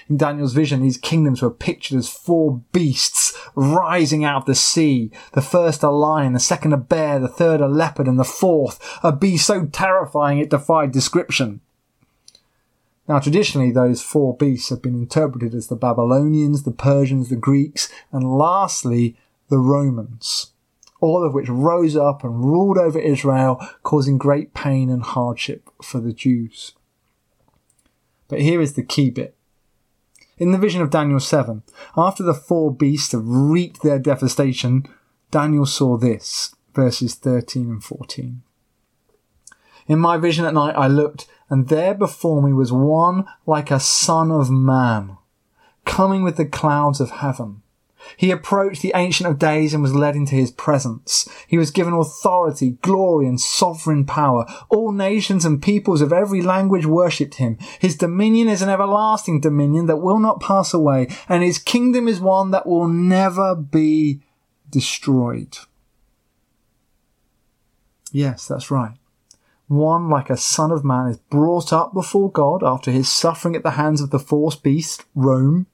In 0.09 0.17
Daniel's 0.17 0.55
vision, 0.55 0.81
these 0.81 0.97
kingdoms 0.97 1.43
were 1.43 1.51
pictured 1.51 1.99
as 1.99 2.09
four 2.09 2.63
beasts 2.73 3.39
rising 3.55 4.25
out 4.25 4.43
of 4.43 4.47
the 4.47 4.55
sea. 4.55 5.11
The 5.35 5.43
first 5.43 5.83
a 5.83 5.91
lion, 5.91 6.33
the 6.33 6.41
second 6.41 6.73
a 6.73 6.79
bear, 6.79 7.19
the 7.19 7.29
third 7.29 7.61
a 7.61 7.69
leopard, 7.69 8.09
and 8.09 8.19
the 8.19 8.25
fourth 8.25 8.79
a 9.03 9.13
beast 9.13 9.47
so 9.47 9.67
terrifying 9.67 10.39
it 10.39 10.49
defied 10.49 10.93
description. 10.93 11.61
Now, 13.07 13.19
traditionally, 13.19 13.71
those 13.71 14.03
four 14.03 14.37
beasts 14.37 14.71
have 14.71 14.83
been 14.83 14.95
interpreted 14.95 15.55
as 15.55 15.69
the 15.69 15.77
Babylonians, 15.77 16.63
the 16.63 16.71
Persians, 16.71 17.29
the 17.29 17.37
Greeks, 17.37 17.91
and 18.13 18.37
lastly, 18.37 19.17
the 19.49 19.59
Romans, 19.59 20.53
all 21.01 21.25
of 21.25 21.33
which 21.33 21.49
rose 21.49 21.97
up 21.97 22.23
and 22.23 22.45
ruled 22.45 22.77
over 22.77 22.99
Israel, 22.99 23.67
causing 23.83 24.19
great 24.19 24.53
pain 24.53 24.91
and 24.91 25.03
hardship 25.03 25.71
for 25.83 26.01
the 26.01 26.13
Jews. 26.13 26.73
But 28.29 28.43
here 28.43 28.61
is 28.61 28.75
the 28.75 28.83
key 28.83 29.09
bit. 29.09 29.35
In 30.39 30.53
the 30.53 30.59
vision 30.59 30.81
of 30.83 30.91
Daniel 30.91 31.19
7, 31.19 31.63
after 31.97 32.23
the 32.23 32.35
four 32.35 32.73
beasts 32.73 33.13
have 33.13 33.27
reaped 33.27 33.83
their 33.83 33.99
devastation, 33.99 34.87
Daniel 35.31 35.67
saw 35.67 35.97
this, 35.97 36.55
verses 36.75 37.15
13 37.15 37.69
and 37.69 37.85
14. 37.85 38.43
In 39.89 39.99
my 39.99 40.17
vision 40.17 40.45
at 40.45 40.55
night 40.55 40.77
I 40.77 40.87
looked, 40.87 41.27
and 41.51 41.69
there 41.69 41.95
before 41.95 42.41
me 42.41 42.53
was 42.53 42.71
one 42.71 43.27
like 43.47 43.71
a 43.71 43.81
son 43.81 44.31
of 44.31 44.51
man, 44.51 45.17
coming 45.85 46.23
with 46.23 46.37
the 46.37 46.47
clouds 46.47 47.01
of 47.01 47.11
heaven. 47.11 47.63
He 48.17 48.31
approached 48.31 48.83
the 48.83 48.93
Ancient 48.95 49.29
of 49.29 49.39
Days 49.39 49.75
and 49.75 49.83
was 49.83 49.95
led 49.95 50.17
into 50.17 50.35
his 50.35 50.51
presence. 50.51 51.29
He 51.47 51.59
was 51.59 51.71
given 51.71 51.93
authority, 51.93 52.79
glory, 52.83 53.27
and 53.27 53.41
sovereign 53.41 54.05
power. 54.05 54.47
All 54.69 54.93
nations 54.93 55.45
and 55.45 55.63
peoples 55.63 56.01
of 56.01 56.13
every 56.13 56.43
language 56.43 56.87
worshipped 56.87 57.37
him. 57.37 57.59
His 57.79 57.97
dominion 57.97 58.49
is 58.49 58.63
an 58.63 58.69
everlasting 58.69 59.41
dominion 59.41 59.87
that 59.87 59.99
will 59.99 60.19
not 60.19 60.41
pass 60.41 60.73
away, 60.73 61.09
and 61.29 61.43
his 61.43 61.59
kingdom 61.59 62.09
is 62.09 62.21
one 62.21 62.51
that 62.51 62.67
will 62.67 62.89
never 62.89 63.55
be 63.55 64.21
destroyed. 64.71 65.59
Yes, 68.13 68.47
that's 68.47 68.71
right. 68.71 68.95
One 69.67 70.09
like 70.09 70.31
a 70.31 70.37
son 70.37 70.71
of 70.71 70.85
man 70.85 71.09
is 71.09 71.19
brought 71.19 71.73
up 71.75 71.93
before 71.93 72.33
God 72.33 72.63
after 72.65 72.91
his 72.91 73.09
suffering 73.11 73.55
at 73.55 73.63
the 73.63 73.73
hands 73.73 74.01
of 74.01 74.11
the 74.11 74.19
false 74.19 74.57
beast, 74.57 75.05
Rome. 75.15 75.67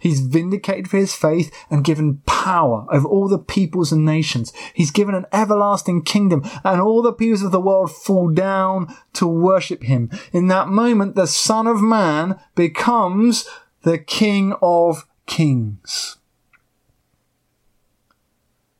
He's 0.00 0.20
vindicated 0.20 0.88
for 0.88 0.96
his 0.96 1.14
faith 1.14 1.52
and 1.70 1.84
given 1.84 2.22
power 2.26 2.86
over 2.90 3.06
all 3.06 3.28
the 3.28 3.38
peoples 3.38 3.92
and 3.92 4.04
nations. 4.04 4.52
He's 4.74 4.90
given 4.90 5.14
an 5.14 5.26
everlasting 5.32 6.02
kingdom 6.02 6.42
and 6.64 6.80
all 6.80 7.02
the 7.02 7.12
peoples 7.12 7.42
of 7.42 7.52
the 7.52 7.60
world 7.60 7.90
fall 7.92 8.28
down 8.28 8.94
to 9.14 9.26
worship 9.26 9.84
him. 9.84 10.10
In 10.32 10.48
that 10.48 10.68
moment, 10.68 11.14
the 11.14 11.26
son 11.26 11.66
of 11.66 11.82
man 11.82 12.38
becomes 12.54 13.48
the 13.82 13.98
king 13.98 14.54
of 14.62 15.06
kings. 15.26 16.16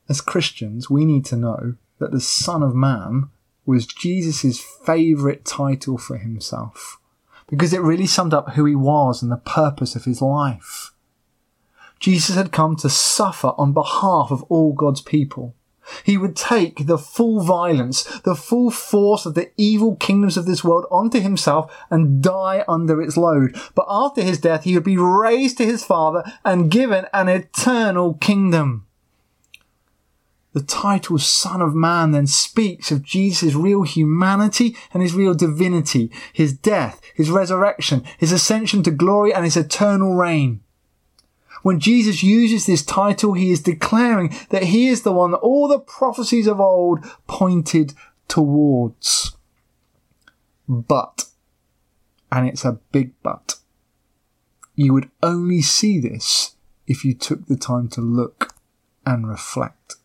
As 0.09 0.21
Christians, 0.21 0.89
we 0.89 1.05
need 1.05 1.25
to 1.27 1.37
know 1.37 1.75
that 1.99 2.13
the 2.13 2.21
son 2.21 2.63
of 2.63 2.75
man 2.75 3.31
was 3.65 3.87
Jesus' 3.87 4.61
favourite 4.61 5.45
title 5.45 5.99
for 5.99 6.17
himself 6.17 6.99
because 7.49 7.73
it 7.73 7.81
really 7.81 8.07
summed 8.07 8.35
up 8.35 8.51
who 8.51 8.65
he 8.65 8.75
was 8.75 9.23
and 9.23 9.31
the 9.31 9.37
purpose 9.37 9.97
of 9.97 10.05
his 10.05 10.23
life. 10.23 10.93
Jesus 12.01 12.37
had 12.37 12.53
come 12.53 12.77
to 12.77 12.91
suffer 12.91 13.53
on 13.57 13.73
behalf 13.73 14.31
of 14.31 14.43
all 14.45 14.73
God's 14.73 15.01
people. 15.01 15.55
He 16.05 16.19
would 16.19 16.35
take 16.35 16.87
the 16.87 16.99
full 16.99 17.41
violence, 17.41 18.03
the 18.21 18.35
full 18.35 18.71
force 18.71 19.25
of 19.25 19.35
the 19.35 19.51
evil 19.57 19.97
kingdoms 19.97 20.37
of 20.37 20.47
this 20.47 20.65
world 20.65 20.85
onto 20.91 21.21
himself 21.21 21.73
and 21.91 22.21
die 22.23 22.65
under 22.67 23.01
its 23.01 23.17
load. 23.17 23.57
But 23.75 23.87
after 23.89 24.23
his 24.23 24.41
death, 24.41 24.65
he 24.65 24.75
would 24.75 24.85
be 24.85 24.97
raised 24.97 25.59
to 25.59 25.65
his 25.65 25.85
Father 25.85 26.25
and 26.45 26.71
given 26.71 27.07
an 27.13 27.29
eternal 27.29 28.15
kingdom. 28.15 28.87
The 30.55 30.63
title 30.63 31.19
Son 31.19 31.61
of 31.61 31.75
Man 31.75 32.13
then 32.13 32.27
speaks 32.27 32.91
of 32.91 33.03
Jesus' 33.03 33.55
real 33.55 33.83
humanity 33.83 34.75
and 34.93 35.03
his 35.03 35.13
real 35.15 35.35
divinity, 35.35 36.11
his 36.33 36.55
death, 36.55 37.01
his 37.15 37.31
resurrection, 37.31 38.03
his 38.17 38.33
ascension 38.33 38.83
to 38.85 38.91
glory 38.91 39.35
and 39.35 39.45
his 39.45 39.57
eternal 39.57 40.15
reign. 40.15 40.63
When 41.67 41.81
Jesus 41.81 42.23
uses 42.23 42.65
this 42.65 42.85
title, 42.85 43.33
he 43.33 43.51
is 43.51 43.61
declaring 43.61 44.33
that 44.51 44.63
he 44.63 44.87
is 44.87 45.03
the 45.03 45.11
one 45.11 45.33
that 45.33 45.39
all 45.39 45.67
the 45.67 45.81
prophecies 45.81 46.47
of 46.47 46.61
old 46.61 47.05
pointed 47.27 47.93
towards. 48.29 49.37
But, 50.69 51.25
and 52.31 52.47
it's 52.47 52.65
a 52.65 52.79
big 52.93 53.15
but, 53.25 53.57
you 54.77 54.93
would 54.93 55.11
only 55.25 55.61
see 55.61 55.99
this 55.99 56.55
if 56.87 57.05
you 57.05 57.15
took 57.15 57.47
the 57.47 57.57
time 57.57 57.89
to 57.89 58.01
look 58.01 58.55
and 59.05 59.29
reflect. 59.29 59.97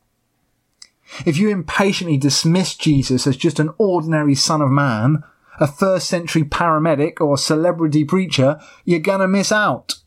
If 1.27 1.38
you 1.38 1.50
impatiently 1.50 2.18
dismiss 2.18 2.74
Jesus 2.74 3.27
as 3.27 3.38
just 3.38 3.60
an 3.60 3.70
ordinary 3.77 4.34
son 4.34 4.63
of 4.63 4.72
man, 4.72 5.24
a 5.60 5.68
first 5.68 6.08
century 6.08 6.44
paramedic 6.44 7.22
or 7.22 7.38
celebrity 7.38 8.03
preacher, 8.03 8.60
you're 8.84 9.00
gonna 9.00 9.27
miss 9.27 9.51
out. 9.51 10.00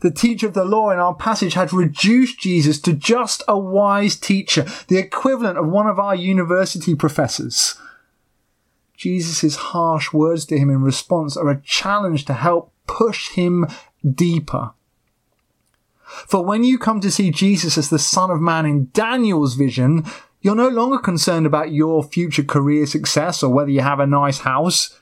The 0.00 0.10
teacher 0.10 0.46
of 0.46 0.54
the 0.54 0.64
law 0.64 0.90
in 0.90 0.98
our 0.98 1.14
passage 1.14 1.54
had 1.54 1.72
reduced 1.72 2.40
Jesus 2.40 2.80
to 2.82 2.92
just 2.92 3.42
a 3.48 3.58
wise 3.58 4.16
teacher, 4.16 4.66
the 4.88 4.98
equivalent 4.98 5.58
of 5.58 5.68
one 5.68 5.86
of 5.86 5.98
our 5.98 6.14
university 6.14 6.94
professors. 6.94 7.76
Jesus' 8.96 9.56
harsh 9.56 10.12
words 10.12 10.46
to 10.46 10.58
him 10.58 10.70
in 10.70 10.82
response 10.82 11.36
are 11.36 11.50
a 11.50 11.60
challenge 11.60 12.24
to 12.26 12.34
help 12.34 12.72
push 12.86 13.30
him 13.30 13.66
deeper. 14.08 14.72
For 16.06 16.44
when 16.44 16.64
you 16.64 16.78
come 16.78 17.00
to 17.00 17.10
see 17.10 17.30
Jesus 17.30 17.76
as 17.76 17.90
the 17.90 17.98
Son 17.98 18.30
of 18.30 18.40
Man 18.40 18.64
in 18.64 18.90
Daniel's 18.92 19.54
vision, 19.54 20.04
you're 20.40 20.54
no 20.54 20.68
longer 20.68 20.98
concerned 20.98 21.46
about 21.46 21.72
your 21.72 22.04
future 22.04 22.44
career 22.44 22.86
success 22.86 23.42
or 23.42 23.52
whether 23.52 23.70
you 23.70 23.80
have 23.80 24.00
a 24.00 24.06
nice 24.06 24.38
house. 24.38 24.98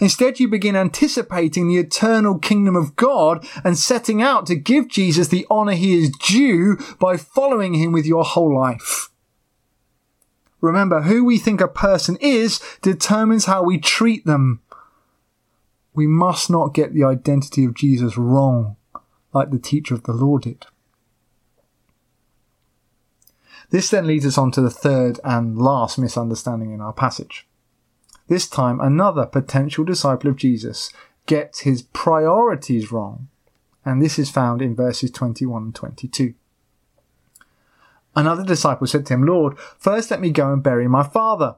Instead, 0.00 0.40
you 0.40 0.48
begin 0.48 0.76
anticipating 0.76 1.68
the 1.68 1.78
eternal 1.78 2.38
kingdom 2.38 2.76
of 2.76 2.96
God 2.96 3.46
and 3.64 3.78
setting 3.78 4.22
out 4.22 4.46
to 4.46 4.54
give 4.54 4.88
Jesus 4.88 5.28
the 5.28 5.46
honor 5.50 5.72
he 5.72 5.98
is 5.98 6.10
due 6.10 6.78
by 6.98 7.16
following 7.16 7.74
him 7.74 7.92
with 7.92 8.06
your 8.06 8.24
whole 8.24 8.54
life. 8.54 9.10
Remember, 10.60 11.02
who 11.02 11.24
we 11.24 11.38
think 11.38 11.60
a 11.60 11.68
person 11.68 12.16
is 12.20 12.60
determines 12.82 13.46
how 13.46 13.62
we 13.62 13.78
treat 13.78 14.24
them. 14.24 14.60
We 15.92 16.06
must 16.06 16.48
not 16.48 16.72
get 16.72 16.94
the 16.94 17.04
identity 17.04 17.64
of 17.64 17.74
Jesus 17.74 18.16
wrong 18.16 18.76
like 19.34 19.50
the 19.50 19.58
teacher 19.58 19.94
of 19.94 20.04
the 20.04 20.12
law 20.12 20.38
did. 20.38 20.66
This 23.70 23.88
then 23.90 24.06
leads 24.06 24.26
us 24.26 24.38
on 24.38 24.52
to 24.52 24.60
the 24.60 24.70
third 24.70 25.18
and 25.24 25.58
last 25.58 25.98
misunderstanding 25.98 26.72
in 26.72 26.80
our 26.80 26.92
passage. 26.92 27.46
This 28.28 28.48
time, 28.48 28.80
another 28.80 29.26
potential 29.26 29.84
disciple 29.84 30.30
of 30.30 30.36
Jesus 30.36 30.92
gets 31.26 31.60
his 31.60 31.82
priorities 31.82 32.92
wrong, 32.92 33.28
and 33.84 34.00
this 34.00 34.18
is 34.18 34.30
found 34.30 34.62
in 34.62 34.76
verses 34.76 35.10
21 35.10 35.62
and 35.62 35.74
22. 35.74 36.34
Another 38.14 38.44
disciple 38.44 38.86
said 38.86 39.06
to 39.06 39.14
him, 39.14 39.24
Lord, 39.24 39.58
first 39.78 40.10
let 40.10 40.20
me 40.20 40.30
go 40.30 40.52
and 40.52 40.62
bury 40.62 40.86
my 40.86 41.02
father. 41.02 41.56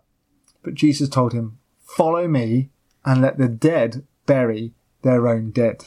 But 0.62 0.75
Jesus 0.75 1.09
told 1.09 1.33
him, 1.33 1.59
Follow 1.83 2.26
me 2.28 2.71
and 3.04 3.21
let 3.21 3.38
the 3.38 3.49
dead 3.49 4.06
bury 4.26 4.73
their 5.02 5.28
own 5.28 5.50
dead. 5.50 5.87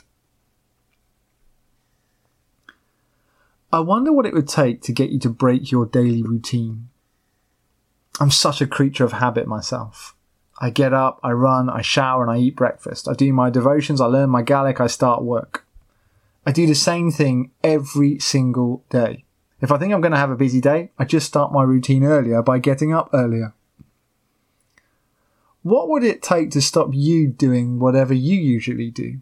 I 3.71 3.79
wonder 3.79 4.13
what 4.13 4.25
it 4.25 4.33
would 4.33 4.47
take 4.47 4.81
to 4.83 4.93
get 4.93 5.09
you 5.09 5.19
to 5.19 5.29
break 5.29 5.71
your 5.71 5.85
daily 5.85 6.23
routine. 6.23 6.89
I'm 8.19 8.31
such 8.31 8.61
a 8.61 8.67
creature 8.67 9.03
of 9.03 9.13
habit 9.13 9.47
myself. 9.47 10.15
I 10.59 10.69
get 10.71 10.93
up, 10.93 11.19
I 11.23 11.31
run, 11.31 11.69
I 11.69 11.81
shower, 11.81 12.23
and 12.23 12.31
I 12.31 12.37
eat 12.37 12.55
breakfast. 12.55 13.07
I 13.07 13.13
do 13.13 13.31
my 13.31 13.49
devotions, 13.49 14.01
I 14.01 14.05
learn 14.05 14.29
my 14.29 14.41
Gaelic, 14.41 14.81
I 14.81 14.87
start 14.87 15.23
work. 15.23 15.65
I 16.45 16.51
do 16.51 16.65
the 16.65 16.75
same 16.75 17.11
thing 17.11 17.51
every 17.63 18.19
single 18.19 18.83
day. 18.89 19.25
If 19.61 19.71
I 19.71 19.77
think 19.77 19.93
I'm 19.93 20.01
going 20.01 20.13
to 20.13 20.17
have 20.17 20.31
a 20.31 20.35
busy 20.35 20.61
day, 20.61 20.91
I 20.97 21.05
just 21.05 21.27
start 21.27 21.51
my 21.51 21.63
routine 21.63 22.03
earlier 22.03 22.41
by 22.41 22.59
getting 22.59 22.93
up 22.93 23.09
earlier. 23.13 23.53
What 25.61 25.89
would 25.89 26.03
it 26.03 26.21
take 26.21 26.51
to 26.51 26.61
stop 26.61 26.89
you 26.93 27.27
doing 27.27 27.79
whatever 27.79 28.13
you 28.13 28.37
usually 28.37 28.89
do? 28.89 29.19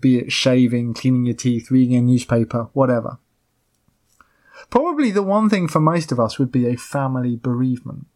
Be 0.00 0.18
it 0.18 0.30
shaving, 0.30 0.92
cleaning 0.94 1.24
your 1.24 1.34
teeth, 1.34 1.70
reading 1.70 1.96
a 1.96 2.02
newspaper, 2.02 2.68
whatever. 2.74 3.18
Probably 4.68 5.10
the 5.10 5.22
one 5.22 5.48
thing 5.48 5.68
for 5.68 5.80
most 5.80 6.12
of 6.12 6.20
us 6.20 6.38
would 6.38 6.52
be 6.52 6.68
a 6.68 6.76
family 6.76 7.36
bereavement. 7.36 8.06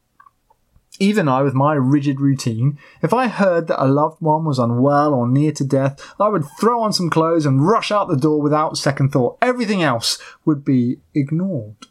Even 1.02 1.28
I, 1.28 1.40
with 1.40 1.54
my 1.54 1.72
rigid 1.72 2.20
routine, 2.20 2.78
if 3.00 3.14
I 3.14 3.28
heard 3.28 3.68
that 3.68 3.82
a 3.82 3.88
loved 3.88 4.20
one 4.20 4.44
was 4.44 4.58
unwell 4.58 5.14
or 5.14 5.26
near 5.26 5.50
to 5.52 5.64
death, 5.64 6.14
I 6.20 6.28
would 6.28 6.44
throw 6.60 6.82
on 6.82 6.92
some 6.92 7.08
clothes 7.08 7.46
and 7.46 7.66
rush 7.66 7.90
out 7.90 8.08
the 8.08 8.16
door 8.16 8.42
without 8.42 8.76
second 8.76 9.10
thought. 9.10 9.38
Everything 9.40 9.82
else 9.82 10.18
would 10.44 10.62
be 10.62 10.98
ignored. 11.14 11.86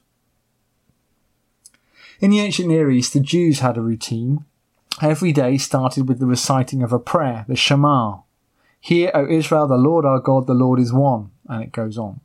In 2.19 2.29
the 2.29 2.39
ancient 2.39 2.67
Near 2.67 2.91
East, 2.91 3.13
the 3.13 3.19
Jews 3.19 3.61
had 3.61 3.77
a 3.77 3.81
routine. 3.81 4.45
Every 5.01 5.31
day 5.31 5.57
started 5.57 6.07
with 6.07 6.19
the 6.19 6.27
reciting 6.27 6.83
of 6.83 6.93
a 6.93 6.99
prayer, 6.99 7.45
the 7.47 7.55
Shema. 7.55 8.17
Hear, 8.79 9.09
O 9.15 9.27
Israel, 9.27 9.67
the 9.67 9.75
Lord 9.75 10.05
our 10.05 10.19
God, 10.19 10.45
the 10.45 10.53
Lord 10.53 10.79
is 10.79 10.93
one. 10.93 11.31
And 11.47 11.63
it 11.63 11.71
goes 11.71 11.97
on. 11.97 12.21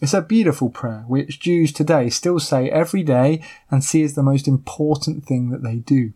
It's 0.00 0.14
a 0.14 0.22
beautiful 0.22 0.70
prayer, 0.70 1.04
which 1.06 1.40
Jews 1.40 1.72
today 1.72 2.10
still 2.10 2.40
say 2.40 2.68
every 2.68 3.02
day 3.02 3.42
and 3.70 3.82
see 3.82 4.02
as 4.02 4.14
the 4.14 4.22
most 4.22 4.48
important 4.48 5.24
thing 5.24 5.50
that 5.50 5.62
they 5.62 5.76
do. 5.76 6.12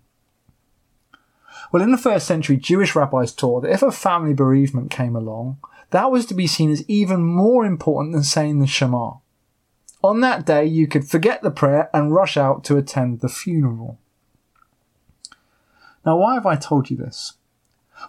Well, 1.70 1.82
in 1.82 1.92
the 1.92 1.98
first 1.98 2.26
century, 2.26 2.56
Jewish 2.56 2.94
rabbis 2.94 3.32
taught 3.32 3.62
that 3.62 3.72
if 3.72 3.82
a 3.82 3.92
family 3.92 4.34
bereavement 4.34 4.90
came 4.90 5.14
along, 5.14 5.58
that 5.90 6.10
was 6.10 6.26
to 6.26 6.34
be 6.34 6.46
seen 6.46 6.70
as 6.70 6.88
even 6.88 7.22
more 7.22 7.64
important 7.64 8.14
than 8.14 8.22
saying 8.22 8.58
the 8.58 8.66
Shema. 8.66 9.12
On 10.02 10.20
that 10.20 10.46
day, 10.46 10.64
you 10.64 10.86
could 10.86 11.08
forget 11.08 11.42
the 11.42 11.50
prayer 11.50 11.90
and 11.92 12.14
rush 12.14 12.36
out 12.36 12.64
to 12.64 12.76
attend 12.76 13.20
the 13.20 13.28
funeral. 13.28 13.98
Now, 16.06 16.18
why 16.18 16.34
have 16.34 16.46
I 16.46 16.56
told 16.56 16.90
you 16.90 16.96
this? 16.96 17.34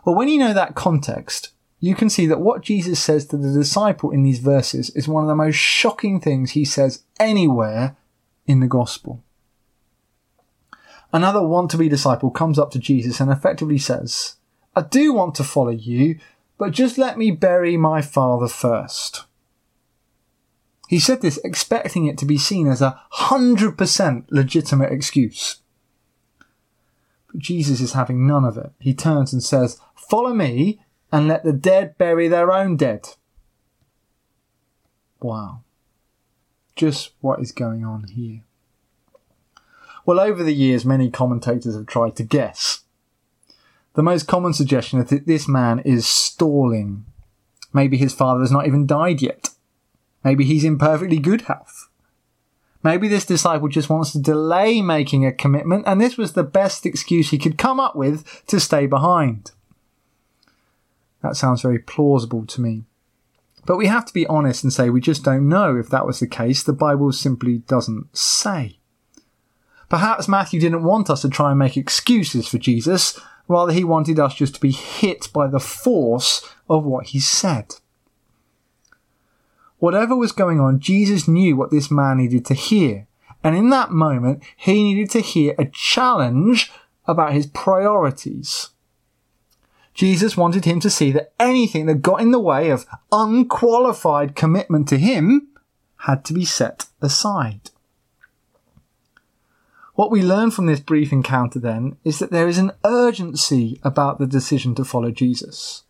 Well, 0.06 0.16
when 0.16 0.28
you 0.28 0.38
know 0.38 0.54
that 0.54 0.76
context, 0.76 1.50
you 1.80 1.96
can 1.96 2.10
see 2.10 2.26
that 2.28 2.42
what 2.42 2.62
Jesus 2.62 3.00
says 3.00 3.26
to 3.28 3.38
the 3.38 3.52
disciple 3.52 4.12
in 4.12 4.24
these 4.24 4.40
verses 4.40 4.90
is 4.92 5.08
one 5.08 5.24
of 5.24 5.30
the 5.30 5.36
most 5.36 5.56
shocking 5.56 6.20
things 6.20 6.52
he 6.52 6.66
says 6.66 7.04
anywhere 7.20 7.96
in 8.46 8.60
the 8.60 8.68
gospel. 8.68 9.24
Another 11.14 11.42
want 11.42 11.72
to 11.72 11.78
be 11.78 11.90
disciple 11.90 12.30
comes 12.30 12.60
up 12.60 12.72
to 12.72 12.80
Jesus 12.80 13.20
and 13.20 13.32
effectively 13.32 13.78
says, 13.78 14.36
I 14.76 14.82
do 14.82 15.14
want 15.14 15.36
to 15.36 15.44
follow 15.44 15.72
you, 15.72 16.20
but 16.58 16.72
just 16.72 16.98
let 16.98 17.18
me 17.18 17.32
bury 17.32 17.78
my 17.78 18.02
father 18.02 18.48
first. 18.48 19.24
He 20.88 21.00
said 21.00 21.22
this 21.22 21.40
expecting 21.44 22.08
it 22.08 22.18
to 22.18 22.26
be 22.26 22.38
seen 22.38 22.68
as 22.68 22.82
a 22.82 23.00
hundred 23.12 23.78
percent 23.78 24.32
legitimate 24.32 24.92
excuse. 24.92 25.58
But 27.32 27.40
Jesus 27.40 27.80
is 27.80 27.94
having 27.94 28.28
none 28.28 28.44
of 28.44 28.58
it. 28.58 28.72
He 28.80 28.94
turns 28.94 29.32
and 29.32 29.44
says, 29.44 29.80
follow 29.96 30.34
me 30.34 30.82
and 31.12 31.28
let 31.28 31.44
the 31.44 31.54
dead 31.54 31.98
bury 31.98 32.28
their 32.28 32.52
own 32.52 32.78
dead. 32.78 33.10
Wow. 35.20 35.62
Just 36.76 37.12
what 37.20 37.40
is 37.40 37.52
going 37.52 37.84
on 37.84 38.06
here? 38.06 38.42
Well, 40.06 40.20
over 40.20 40.44
the 40.44 40.54
years, 40.54 40.86
many 40.86 41.10
commentators 41.12 41.76
have 41.76 41.88
tried 41.88 42.16
to 42.16 42.24
guess. 42.24 42.82
The 43.94 44.04
most 44.04 44.28
common 44.28 44.54
suggestion 44.54 45.00
is 45.00 45.10
that 45.10 45.28
this 45.28 45.48
man 45.48 45.80
is 45.80 46.08
stalling. 46.08 47.06
Maybe 47.74 47.98
his 47.98 48.14
father 48.14 48.40
has 48.40 48.52
not 48.52 48.66
even 48.66 48.88
died 48.88 49.22
yet. 49.22 49.50
Maybe 50.24 50.46
he's 50.46 50.64
in 50.64 50.78
perfectly 50.78 51.20
good 51.20 51.42
health. 51.42 51.90
Maybe 52.82 53.08
this 53.08 53.26
disciple 53.26 53.68
just 53.68 53.90
wants 53.90 54.12
to 54.14 54.20
delay 54.20 54.82
making 54.82 55.26
a 55.26 55.34
commitment, 55.34 55.84
and 55.86 56.00
this 56.00 56.18
was 56.18 56.34
the 56.34 56.44
best 56.44 56.86
excuse 56.86 57.30
he 57.30 57.38
could 57.38 57.58
come 57.58 57.80
up 57.80 57.96
with 57.96 58.46
to 58.48 58.60
stay 58.60 58.86
behind. 58.86 59.52
That 61.22 61.36
sounds 61.36 61.62
very 61.62 61.80
plausible 61.80 62.46
to 62.46 62.62
me. 62.62 62.86
But 63.66 63.78
we 63.78 63.88
have 63.88 64.06
to 64.06 64.14
be 64.14 64.26
honest 64.28 64.64
and 64.64 64.72
say 64.72 64.90
we 64.90 65.02
just 65.02 65.24
don't 65.24 65.50
know 65.50 65.76
if 65.76 65.90
that 65.90 66.06
was 66.06 66.20
the 66.20 66.28
case. 66.28 66.64
The 66.64 66.74
Bible 66.74 67.12
simply 67.12 67.60
doesn't 67.60 68.16
say. 68.18 68.80
Perhaps 69.90 70.28
Matthew 70.28 70.60
didn't 70.60 70.84
want 70.84 71.10
us 71.10 71.22
to 71.24 71.30
try 71.30 71.50
and 71.50 71.60
make 71.60 71.76
excuses 71.76 72.48
for 72.48 72.58
Jesus, 72.58 73.20
rather, 73.48 73.74
he 73.74 73.84
wanted 73.84 74.20
us 74.20 74.36
just 74.36 74.56
to 74.56 74.62
be 74.62 74.72
hit 74.72 75.30
by 75.34 75.48
the 75.48 75.60
force 75.60 76.48
of 76.70 76.86
what 76.86 77.08
he 77.08 77.20
said. 77.20 77.76
Whatever 79.80 80.16
was 80.16 80.32
going 80.32 80.60
on, 80.60 80.80
Jesus 80.80 81.28
knew 81.28 81.56
what 81.56 81.72
this 81.72 81.90
man 81.90 82.18
needed 82.18 82.46
to 82.46 82.54
hear. 82.54 83.08
And 83.44 83.56
in 83.56 83.70
that 83.70 83.92
moment, 83.92 84.44
he 84.56 84.84
needed 84.84 85.10
to 85.12 85.22
hear 85.22 85.56
a 85.58 85.66
challenge 85.66 86.72
about 87.08 87.34
his 87.34 87.48
priorities. 87.48 88.70
Jesus 90.00 90.38
wanted 90.38 90.64
him 90.64 90.80
to 90.80 90.90
see 90.90 91.12
that 91.12 91.34
anything 91.38 91.86
that 91.88 91.96
got 91.96 92.22
in 92.22 92.32
the 92.32 92.40
way 92.40 92.70
of 92.70 92.86
unqualified 93.12 94.34
commitment 94.34 94.88
to 94.88 94.98
him 94.98 95.50
had 95.98 96.24
to 96.24 96.34
be 96.34 96.46
set 96.46 96.86
aside. 97.02 97.72
What 99.96 100.10
we 100.10 100.22
learn 100.22 100.52
from 100.52 100.68
this 100.68 100.80
brief 100.80 101.12
encounter 101.12 101.60
then 101.60 101.98
is 102.06 102.20
that 102.20 102.32
there 102.32 102.48
is 102.48 102.58
an 102.58 102.72
urgency 102.86 103.82
about 103.84 104.20
the 104.20 104.26
decision 104.26 104.74
to 104.76 104.86
follow 104.86 105.12
Jesus. 105.12 105.84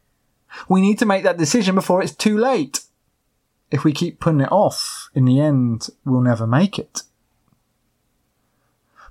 We 0.67 0.81
need 0.81 0.97
to 0.97 1.05
make 1.05 1.21
that 1.21 1.37
decision 1.37 1.75
before 1.75 2.01
it's 2.01 2.15
too 2.15 2.35
late. 2.35 2.85
if 3.69 3.83
we 3.83 3.93
keep 3.93 4.19
putting 4.19 4.41
it 4.41 4.51
off, 4.51 5.11
in 5.13 5.25
the 5.25 5.39
end, 5.39 5.89
we'll 6.03 6.21
never 6.21 6.47
make 6.47 6.79
it. 6.79 7.03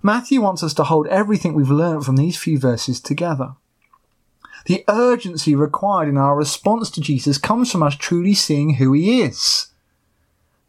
Matthew 0.02 0.40
wants 0.40 0.64
us 0.64 0.74
to 0.74 0.82
hold 0.82 1.06
everything 1.06 1.54
we've 1.54 1.70
learned 1.70 2.04
from 2.04 2.16
these 2.16 2.36
few 2.36 2.58
verses 2.58 3.00
together. 3.00 3.54
The 4.66 4.84
urgency 4.88 5.54
required 5.54 6.08
in 6.08 6.16
our 6.16 6.36
response 6.36 6.90
to 6.90 7.00
Jesus 7.00 7.38
comes 7.38 7.70
from 7.70 7.82
us 7.82 7.96
truly 7.96 8.34
seeing 8.34 8.74
who 8.74 8.92
he 8.92 9.22
is. 9.22 9.68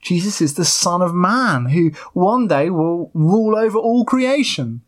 Jesus 0.01 0.41
is 0.41 0.53
the 0.53 0.65
Son 0.65 1.01
of 1.01 1.13
Man 1.13 1.67
who 1.67 1.91
one 2.13 2.47
day 2.47 2.69
will 2.69 3.11
rule 3.13 3.57
over 3.57 3.77
all 3.77 4.05
creation. 4.05 4.81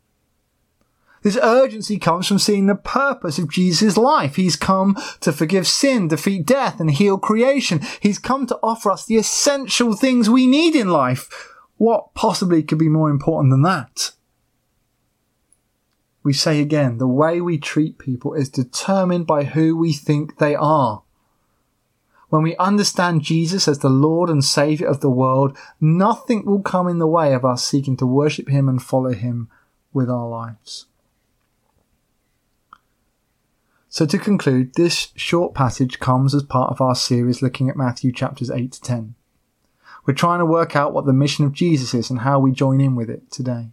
This 1.24 1.38
urgency 1.42 2.00
comes 2.00 2.28
from 2.28 2.40
seeing 2.40 2.66
the 2.66 2.76
purpose 2.76 3.38
of 3.38 3.52
Jesus' 3.52 3.96
life. 3.96 4.38
He's 4.38 4.56
come 4.56 4.98
to 5.20 5.32
forgive 5.32 5.68
sin, 5.68 6.08
defeat 6.08 6.48
death, 6.48 6.80
and 6.80 6.90
heal 6.90 7.20
creation. 7.20 7.82
He's 8.00 8.18
come 8.18 8.48
to 8.48 8.60
offer 8.64 8.90
us 8.90 9.06
the 9.06 9.18
essential 9.18 9.94
things 9.94 10.30
we 10.30 10.48
need 10.48 10.76
in 10.76 10.90
life. 10.90 11.30
What 11.78 12.14
possibly 12.16 12.64
could 12.64 12.80
be 12.80 12.90
more 12.90 13.10
important 13.10 13.52
than 13.52 13.62
that? 13.64 14.12
We 16.24 16.34
say 16.34 16.62
again, 16.62 16.98
the 16.98 17.08
way 17.08 17.42
we 17.42 17.58
treat 17.58 17.98
people 17.98 18.34
is 18.34 18.50
determined 18.50 19.26
by 19.26 19.46
who 19.46 19.76
we 19.76 19.92
think 19.94 20.38
they 20.38 20.56
are. 20.56 21.04
When 22.30 22.44
we 22.44 22.56
understand 22.58 23.24
Jesus 23.24 23.68
as 23.68 23.80
the 23.80 23.90
Lord 23.90 24.30
and 24.30 24.44
Saviour 24.44 24.90
of 24.90 25.02
the 25.02 25.10
world, 25.10 25.58
nothing 25.82 26.46
will 26.46 26.62
come 26.62 26.88
in 26.88 27.00
the 27.00 27.08
way 27.08 27.34
of 27.34 27.44
us 27.44 27.64
seeking 27.64 27.98
to 27.98 28.06
worship 28.06 28.48
Him 28.48 28.70
and 28.70 28.82
follow 28.82 29.14
Him 29.14 29.50
with 29.92 30.10
our 30.10 30.30
lives. 30.30 30.86
So 33.90 34.06
to 34.06 34.18
conclude, 34.18 34.76
this 34.76 35.10
short 35.18 35.54
passage 35.54 36.00
comes 36.00 36.34
as 36.34 36.44
part 36.44 36.72
of 36.72 36.80
our 36.80 36.96
series 36.96 37.42
looking 37.42 37.68
at 37.68 37.76
Matthew 37.76 38.14
chapters 38.14 38.50
8 38.50 38.72
to 38.72 38.82
10. 38.82 39.16
We're 40.06 40.14
trying 40.14 40.40
to 40.40 40.46
work 40.46 40.78
out 40.78 40.94
what 40.94 41.06
the 41.06 41.12
mission 41.12 41.44
of 41.44 41.52
Jesus 41.52 41.94
is 41.94 42.10
and 42.10 42.20
how 42.20 42.40
we 42.40 42.54
join 42.54 42.80
in 42.80 42.96
with 42.96 43.10
it 43.10 43.30
today. 43.30 43.72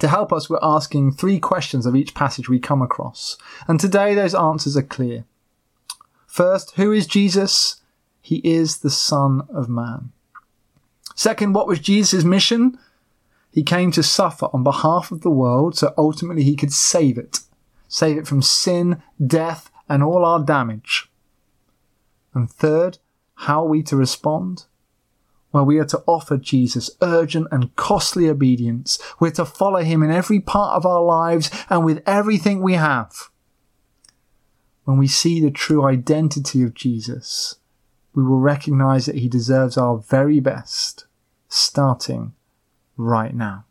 To 0.00 0.08
help 0.08 0.32
us, 0.32 0.48
we're 0.48 0.58
asking 0.62 1.12
three 1.12 1.38
questions 1.38 1.86
of 1.86 1.94
each 1.94 2.14
passage 2.14 2.48
we 2.48 2.58
come 2.58 2.82
across. 2.82 3.36
And 3.68 3.78
today 3.78 4.14
those 4.14 4.34
answers 4.34 4.76
are 4.76 4.82
clear. 4.82 5.24
First, 6.26 6.72
who 6.76 6.92
is 6.92 7.06
Jesus? 7.06 7.82
He 8.20 8.36
is 8.38 8.78
the 8.78 8.90
Son 8.90 9.42
of 9.52 9.68
Man. 9.68 10.12
Second, 11.14 11.52
what 11.52 11.66
was 11.66 11.78
Jesus' 11.78 12.24
mission? 12.24 12.78
He 13.50 13.62
came 13.62 13.92
to 13.92 14.02
suffer 14.02 14.46
on 14.52 14.64
behalf 14.64 15.10
of 15.10 15.20
the 15.20 15.30
world 15.30 15.76
so 15.76 15.92
ultimately 15.98 16.42
he 16.42 16.56
could 16.56 16.72
save 16.72 17.18
it 17.18 17.40
save 17.92 18.16
it 18.16 18.26
from 18.26 18.40
sin, 18.40 19.02
death, 19.24 19.70
and 19.86 20.02
all 20.02 20.24
our 20.24 20.42
damage. 20.42 21.10
And 22.32 22.50
third, 22.50 22.96
how 23.34 23.64
are 23.64 23.68
we 23.68 23.82
to 23.82 23.96
respond? 23.96 24.64
Well, 25.52 25.66
we 25.66 25.78
are 25.78 25.84
to 25.86 26.02
offer 26.06 26.38
Jesus 26.38 26.90
urgent 27.02 27.48
and 27.50 27.74
costly 27.76 28.28
obedience. 28.28 28.98
We're 29.20 29.32
to 29.32 29.44
follow 29.44 29.82
him 29.82 30.02
in 30.02 30.10
every 30.10 30.40
part 30.40 30.76
of 30.76 30.86
our 30.86 31.02
lives 31.02 31.50
and 31.68 31.84
with 31.84 32.02
everything 32.06 32.62
we 32.62 32.74
have. 32.74 33.12
When 34.84 34.98
we 34.98 35.06
see 35.06 35.40
the 35.40 35.50
true 35.50 35.84
identity 35.84 36.62
of 36.62 36.74
Jesus, 36.74 37.56
we 38.14 38.22
will 38.22 38.40
recognize 38.40 39.06
that 39.06 39.16
he 39.16 39.28
deserves 39.28 39.76
our 39.76 39.98
very 39.98 40.40
best, 40.40 41.06
starting 41.48 42.32
right 42.96 43.34
now. 43.34 43.64